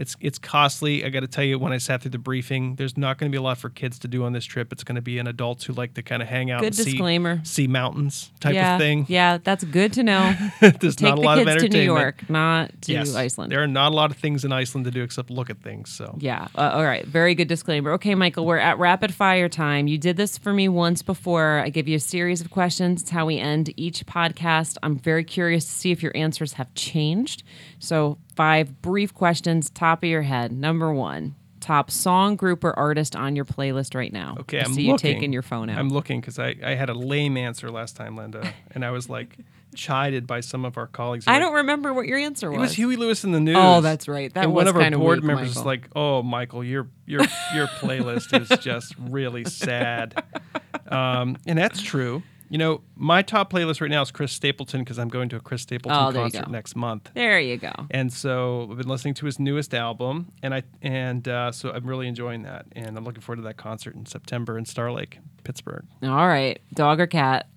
It's 0.00 0.16
it's 0.20 0.38
costly. 0.38 1.04
I 1.04 1.10
got 1.10 1.20
to 1.20 1.28
tell 1.28 1.44
you, 1.44 1.58
when 1.58 1.74
I 1.74 1.78
sat 1.78 2.00
through 2.00 2.12
the 2.12 2.18
briefing, 2.18 2.76
there's 2.76 2.96
not 2.96 3.18
going 3.18 3.30
to 3.30 3.36
be 3.36 3.38
a 3.38 3.42
lot 3.42 3.58
for 3.58 3.68
kids 3.68 3.98
to 3.98 4.08
do 4.08 4.24
on 4.24 4.32
this 4.32 4.46
trip. 4.46 4.72
It's 4.72 4.82
going 4.82 4.96
to 4.96 5.02
be 5.02 5.18
an 5.18 5.26
adults 5.26 5.64
who 5.64 5.74
like 5.74 5.92
to 5.94 6.02
kind 6.02 6.22
of 6.22 6.28
hang 6.28 6.50
out 6.50 6.60
Good 6.60 6.68
and 6.68 6.74
see, 6.74 6.84
disclaimer. 6.92 7.40
see 7.44 7.66
mountains 7.66 8.32
type 8.40 8.54
yeah, 8.54 8.74
of 8.76 8.80
thing. 8.80 9.04
Yeah, 9.08 9.36
that's 9.36 9.62
good 9.62 9.92
to 9.92 10.02
know. 10.02 10.34
there's 10.60 10.96
Take 10.96 11.00
not 11.00 11.18
a 11.18 11.20
the 11.20 11.26
lot 11.26 11.38
kids 11.38 11.64
of 11.64 11.70
to. 11.70 11.76
New 11.76 11.82
York, 11.82 12.28
not 12.30 12.80
to 12.82 12.92
yes, 12.92 13.14
Iceland. 13.14 13.52
There 13.52 13.62
are 13.62 13.66
not 13.66 13.92
a 13.92 13.94
lot 13.94 14.10
of 14.10 14.16
things 14.16 14.42
in 14.44 14.52
Iceland 14.52 14.86
to 14.86 14.90
do 14.90 15.02
except 15.02 15.28
look 15.30 15.50
at 15.50 15.60
things. 15.62 15.90
So 15.90 16.16
Yeah. 16.18 16.48
Uh, 16.56 16.70
all 16.74 16.84
right. 16.84 17.04
Very 17.06 17.34
good 17.34 17.48
disclaimer. 17.48 17.92
Okay, 17.92 18.14
Michael, 18.14 18.46
we're 18.46 18.56
at 18.56 18.78
rapid 18.78 19.12
fire 19.12 19.50
time. 19.50 19.86
You 19.86 19.98
did 19.98 20.16
this 20.16 20.38
for 20.38 20.54
me 20.54 20.66
once 20.68 21.02
before. 21.02 21.58
I 21.58 21.68
give 21.68 21.88
you 21.88 21.96
a 21.96 22.00
series 22.00 22.40
of 22.40 22.50
questions. 22.50 23.02
It's 23.02 23.10
how 23.10 23.26
we 23.26 23.38
end 23.38 23.72
each 23.76 24.06
podcast. 24.06 24.78
I'm 24.82 24.96
very 24.98 25.24
curious 25.24 25.66
to 25.66 25.70
see 25.72 25.90
if 25.90 26.02
your 26.02 26.16
answers 26.16 26.54
have 26.54 26.72
changed. 26.74 27.42
So, 27.78 28.16
five 28.40 28.80
brief 28.80 29.12
questions, 29.12 29.68
top 29.68 30.02
of 30.02 30.08
your 30.08 30.22
head. 30.22 30.50
Number 30.50 30.90
one, 30.94 31.34
top 31.60 31.90
song, 31.90 32.36
group, 32.36 32.64
or 32.64 32.72
artist 32.78 33.14
on 33.14 33.36
your 33.36 33.44
playlist 33.44 33.94
right 33.94 34.14
now. 34.14 34.34
Okay, 34.40 34.60
I 34.60 34.64
I'm 34.64 34.72
see 34.72 34.84
you 34.84 34.92
looking. 34.92 35.12
taking 35.12 35.30
your 35.34 35.42
phone 35.42 35.68
out. 35.68 35.76
I'm 35.78 35.90
looking 35.90 36.20
because 36.22 36.38
I, 36.38 36.56
I 36.64 36.74
had 36.74 36.88
a 36.88 36.94
lame 36.94 37.36
answer 37.36 37.70
last 37.70 37.96
time, 37.96 38.16
Linda, 38.16 38.50
and 38.70 38.82
I 38.82 38.92
was 38.92 39.10
like 39.10 39.36
chided 39.74 40.26
by 40.26 40.40
some 40.40 40.64
of 40.64 40.78
our 40.78 40.86
colleagues. 40.86 41.26
I 41.28 41.32
Like, 41.34 41.42
don't 41.42 41.54
remember 41.56 41.92
what 41.92 42.06
your 42.06 42.18
answer 42.18 42.50
was. 42.50 42.56
It 42.56 42.60
was. 42.60 42.70
was 42.70 42.76
Huey 42.78 42.96
Lewis 42.96 43.24
and 43.24 43.34
the 43.34 43.40
News. 43.40 43.56
Oh, 43.58 43.82
that's 43.82 44.08
right. 44.08 44.32
That 44.32 44.44
and 44.44 44.54
was 44.54 44.64
one 44.64 44.68
of 44.68 44.76
our 44.76 44.90
board 44.98 45.18
weak, 45.18 45.26
members 45.26 45.50
is 45.50 45.56
Michael. 45.56 45.66
like, 45.70 45.88
"Oh, 45.94 46.22
Michael, 46.22 46.64
your 46.64 46.88
your 47.04 47.20
your 47.54 47.66
playlist 47.66 48.40
is 48.40 48.58
just 48.58 48.94
really 48.98 49.44
sad," 49.44 50.24
um, 50.88 51.36
and 51.46 51.58
that's 51.58 51.82
true. 51.82 52.22
You 52.50 52.58
know, 52.58 52.80
my 52.96 53.22
top 53.22 53.52
playlist 53.52 53.80
right 53.80 53.90
now 53.90 54.02
is 54.02 54.10
Chris 54.10 54.32
Stapleton 54.32 54.80
because 54.80 54.98
I'm 54.98 55.08
going 55.08 55.28
to 55.28 55.36
a 55.36 55.40
Chris 55.40 55.62
Stapleton 55.62 55.98
Oh, 55.98 56.12
concert 56.12 56.50
next 56.50 56.74
month. 56.74 57.08
There 57.14 57.38
you 57.38 57.56
go. 57.56 57.70
And 57.92 58.12
so 58.12 58.66
I've 58.70 58.76
been 58.76 58.88
listening 58.88 59.14
to 59.14 59.26
his 59.26 59.38
newest 59.38 59.72
album, 59.72 60.32
and 60.42 60.52
I 60.52 60.64
and 60.82 61.26
uh, 61.28 61.52
so 61.52 61.70
I'm 61.70 61.86
really 61.86 62.08
enjoying 62.08 62.42
that, 62.42 62.66
and 62.72 62.98
I'm 62.98 63.04
looking 63.04 63.20
forward 63.20 63.36
to 63.36 63.42
that 63.42 63.56
concert 63.56 63.94
in 63.94 64.04
September 64.04 64.58
in 64.58 64.64
Star 64.64 64.90
Lake, 64.90 65.20
Pittsburgh. 65.44 65.86
All 66.02 66.26
right. 66.28 66.60
Dog 66.74 66.98
or 67.00 67.06
cat? 67.06 67.48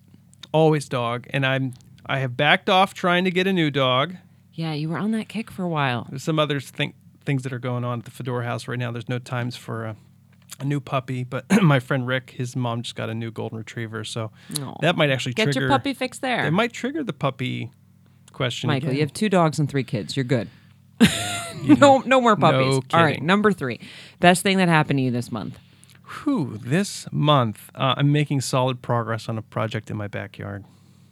Always 0.51 0.88
dog, 0.88 1.25
and 1.32 1.43
I'm 1.43 1.73
I 2.06 2.19
have 2.19 2.38
backed 2.38 2.69
off 2.69 2.93
trying 2.93 3.23
to 3.23 3.32
get 3.32 3.47
a 3.47 3.53
new 3.53 3.71
dog. 3.71 4.15
Yeah, 4.53 4.73
you 4.73 4.89
were 4.89 4.99
on 4.99 5.10
that 5.12 5.27
kick 5.27 5.49
for 5.49 5.63
a 5.63 5.67
while. 5.69 6.06
There's 6.12 6.21
some 6.21 6.38
other 6.38 6.60
think, 6.60 6.93
things 7.25 7.41
that 7.41 7.51
are 7.51 7.58
going 7.60 7.84
on 7.84 7.97
at 7.99 8.06
the 8.06 8.12
Fedora 8.12 8.45
House 8.45 8.67
right 8.67 8.77
now. 8.77 8.91
There's 8.91 9.10
no 9.10 9.17
times 9.17 9.56
for 9.56 9.86
a, 9.86 9.95
a 10.59 10.65
new 10.65 10.79
puppy, 10.79 11.23
but 11.23 11.45
my 11.61 11.79
friend 11.79 12.07
Rick, 12.07 12.31
his 12.31 12.55
mom 12.55 12.81
just 12.81 12.95
got 12.95 13.09
a 13.09 13.13
new 13.13 13.31
golden 13.31 13.57
retriever, 13.57 14.03
so 14.03 14.31
Aw. 14.61 14.75
that 14.81 14.95
might 14.95 15.09
actually 15.09 15.33
Get 15.33 15.45
trigger. 15.45 15.61
your 15.61 15.69
puppy 15.69 15.93
fix 15.93 16.19
there. 16.19 16.45
It 16.45 16.51
might 16.51 16.73
trigger 16.73 17.03
the 17.03 17.13
puppy 17.13 17.71
question. 18.31 18.67
Michael, 18.67 18.89
again. 18.89 18.95
you 18.95 19.01
have 19.01 19.13
two 19.13 19.29
dogs 19.29 19.59
and 19.59 19.69
three 19.69 19.83
kids. 19.83 20.15
You're 20.15 20.23
good. 20.23 20.47
no, 21.79 21.99
no 21.99 22.19
more 22.19 22.35
puppies. 22.35 22.81
All 22.93 23.03
right, 23.03 23.21
number 23.21 23.51
three. 23.51 23.79
Best 24.19 24.43
thing 24.43 24.57
that 24.57 24.67
happened 24.67 24.99
to 24.99 25.03
you 25.03 25.11
this 25.11 25.31
month. 25.31 25.57
Whew, 26.23 26.59
this 26.61 27.07
month 27.11 27.71
uh, 27.75 27.95
I'm 27.97 28.11
making 28.11 28.41
solid 28.41 28.81
progress 28.81 29.29
on 29.29 29.37
a 29.37 29.41
project 29.41 29.89
in 29.89 29.97
my 29.97 30.07
backyard. 30.07 30.65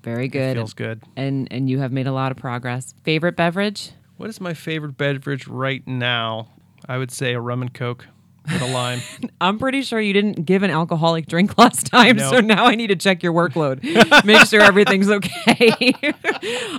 Very 0.03 0.27
good. 0.27 0.57
Feels 0.57 0.73
good. 0.73 1.03
And 1.15 1.47
and 1.51 1.69
you 1.69 1.79
have 1.79 1.91
made 1.91 2.07
a 2.07 2.11
lot 2.11 2.31
of 2.31 2.37
progress. 2.37 2.93
Favorite 3.03 3.35
beverage? 3.35 3.91
What 4.17 4.29
is 4.29 4.41
my 4.41 4.53
favorite 4.53 4.97
beverage 4.97 5.47
right 5.47 5.85
now? 5.87 6.49
I 6.87 6.97
would 6.97 7.11
say 7.11 7.33
a 7.33 7.39
rum 7.39 7.61
and 7.61 7.73
coke. 7.73 8.07
With 8.53 8.61
a 8.61 8.67
lime. 8.73 9.01
I'm 9.41 9.57
pretty 9.59 9.81
sure 9.81 9.99
you 9.99 10.13
didn't 10.13 10.45
give 10.45 10.63
an 10.63 10.71
alcoholic 10.71 11.27
drink 11.27 11.57
last 11.57 11.87
time, 11.87 12.17
No. 12.17 12.29
so 12.29 12.39
now 12.39 12.65
I 12.65 12.75
need 12.75 12.87
to 12.87 12.95
check 12.95 13.23
your 13.23 13.33
workload. 13.33 13.83
Make 14.25 14.47
sure 14.47 14.61
everything's 14.61 15.09
okay. 15.09 15.93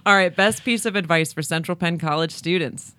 All 0.07 0.15
right, 0.15 0.35
best 0.35 0.65
piece 0.65 0.85
of 0.87 0.97
advice 0.97 1.33
for 1.33 1.43
Central 1.43 1.77
Penn 1.77 1.99
College 1.99 2.33
students 2.33 2.95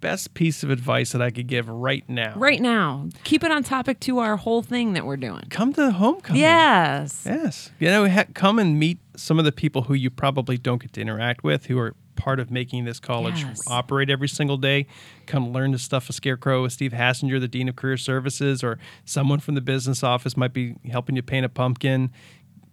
Best 0.00 0.34
piece 0.34 0.64
of 0.64 0.70
advice 0.70 1.12
that 1.12 1.22
I 1.22 1.30
could 1.30 1.46
give 1.46 1.68
right 1.68 2.02
now. 2.08 2.32
right 2.34 2.60
now. 2.60 3.08
Keep 3.22 3.44
it 3.44 3.52
on 3.52 3.62
topic 3.62 4.00
to 4.00 4.18
our 4.18 4.36
whole 4.36 4.60
thing 4.60 4.94
that 4.94 5.06
we're 5.06 5.16
doing. 5.16 5.44
Come 5.48 5.72
to 5.74 5.80
the 5.80 5.92
homecoming. 5.92 6.40
Yes. 6.42 7.22
Yes. 7.24 7.70
You 7.78 7.86
know, 7.88 8.08
ha- 8.08 8.24
come 8.34 8.58
and 8.58 8.80
meet 8.80 8.98
some 9.16 9.38
of 9.38 9.44
the 9.44 9.52
people 9.52 9.82
who 9.82 9.94
you 9.94 10.10
probably 10.10 10.58
don't 10.58 10.82
get 10.82 10.92
to 10.94 11.00
interact 11.00 11.44
with, 11.44 11.66
who 11.66 11.78
are 11.78 11.94
part 12.16 12.38
of 12.40 12.50
making 12.50 12.84
this 12.84 13.00
college 13.00 13.40
Yes. 13.42 13.62
operate 13.66 14.10
every 14.10 14.28
single 14.28 14.56
day. 14.56 14.86
Come 15.26 15.52
learn 15.52 15.72
to 15.72 15.78
stuff 15.78 16.08
a 16.08 16.12
scarecrow 16.12 16.62
with 16.62 16.72
Steve 16.72 16.92
Hassinger, 16.92 17.40
the 17.40 17.48
Dean 17.48 17.68
of 17.68 17.76
Career 17.76 17.96
Services, 17.96 18.62
or 18.62 18.78
someone 19.04 19.40
from 19.40 19.54
the 19.54 19.60
business 19.60 20.02
office 20.02 20.36
might 20.36 20.52
be 20.52 20.74
helping 20.90 21.16
you 21.16 21.22
paint 21.22 21.44
a 21.46 21.48
pumpkin. 21.48 22.10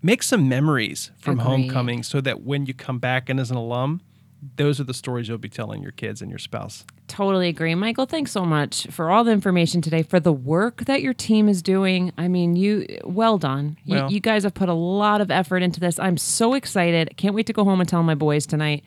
Make 0.02 0.24
some 0.24 0.48
memories 0.48 1.12
from 1.18 1.40
Agreed. 1.40 1.46
homecoming 1.48 2.04
so 2.04 2.22
that 2.22 2.42
when 2.42 2.66
you 2.66 2.74
come 2.74 3.00
back 3.00 3.28
and 3.30 3.40
as 3.40 3.52
an 3.52 3.58
alum, 3.58 4.02
those 4.56 4.80
are 4.80 4.84
the 4.84 4.94
stories 4.94 5.28
you'll 5.28 5.38
be 5.38 5.50
telling 5.50 5.82
your 5.82 5.92
kids 5.92 6.22
and 6.22 6.30
your 6.30 6.40
spouse. 6.40 6.86
Totally 7.08 7.50
agree. 7.50 7.76
Michael, 7.76 8.06
thanks 8.06 8.32
so 8.32 8.46
much 8.46 8.88
for 8.88 9.10
all 9.10 9.24
the 9.24 9.32
information 9.32 9.82
today, 9.82 10.04
for 10.04 10.20
the 10.20 10.32
work 10.32 10.86
that 10.86 11.02
your 11.02 11.14
team 11.14 11.50
is 11.50 11.62
doing. 11.62 12.12
I 12.18 12.28
mean, 12.28 12.56
you, 12.56 12.86
well 13.04 13.38
done. 13.38 13.78
You, 13.84 14.08
you 14.10 14.20
guys 14.20 14.44
have 14.44 14.54
put 14.54 14.70
a 14.70 14.74
lot 14.74 15.20
of 15.22 15.32
effort 15.32 15.62
into 15.64 15.80
this. 15.80 16.00
I'm 16.00 16.18
so 16.18 16.54
excited. 16.54 17.16
Can't 17.18 17.36
wait 17.36 17.48
to 17.48 17.54
go 17.54 17.64
home 17.64 17.80
and 17.80 17.90
tell 17.90 18.04
my 18.04 18.16
boys 18.16 18.46
tonight 18.46 18.84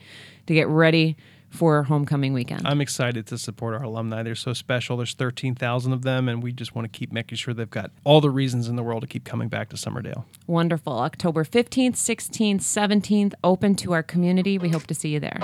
to 0.47 0.53
get 0.53 0.67
ready 0.67 1.17
for 1.53 1.83
homecoming 1.83 2.33
weekend. 2.33 2.67
I'm 2.67 2.81
excited 2.81 3.27
to 3.27 3.37
support 3.37 3.75
our 3.75 3.83
alumni. 3.83 4.23
They're 4.23 4.35
so 4.35 4.53
special. 4.53 4.97
There's 4.97 5.13
13,000 5.13 5.93
of 5.93 6.01
them, 6.01 6.27
and 6.27 6.41
we 6.41 6.51
just 6.51 6.75
want 6.75 6.91
to 6.91 6.97
keep 6.97 7.11
making 7.11 7.37
sure 7.37 7.53
they've 7.53 7.69
got 7.69 7.91
all 8.03 8.21
the 8.21 8.31
reasons 8.31 8.67
in 8.67 8.75
the 8.75 8.83
world 8.83 9.01
to 9.01 9.07
keep 9.07 9.23
coming 9.23 9.49
back 9.49 9.69
to 9.69 9.75
Summerdale. 9.75 10.25
Wonderful. 10.47 10.93
October 10.93 11.43
15th, 11.43 11.93
16th, 11.93 12.61
17th, 12.61 13.33
open 13.43 13.75
to 13.75 13.93
our 13.93 14.03
community. 14.03 14.57
We 14.57 14.69
hope 14.69 14.87
to 14.87 14.95
see 14.95 15.09
you 15.09 15.19
there. 15.19 15.39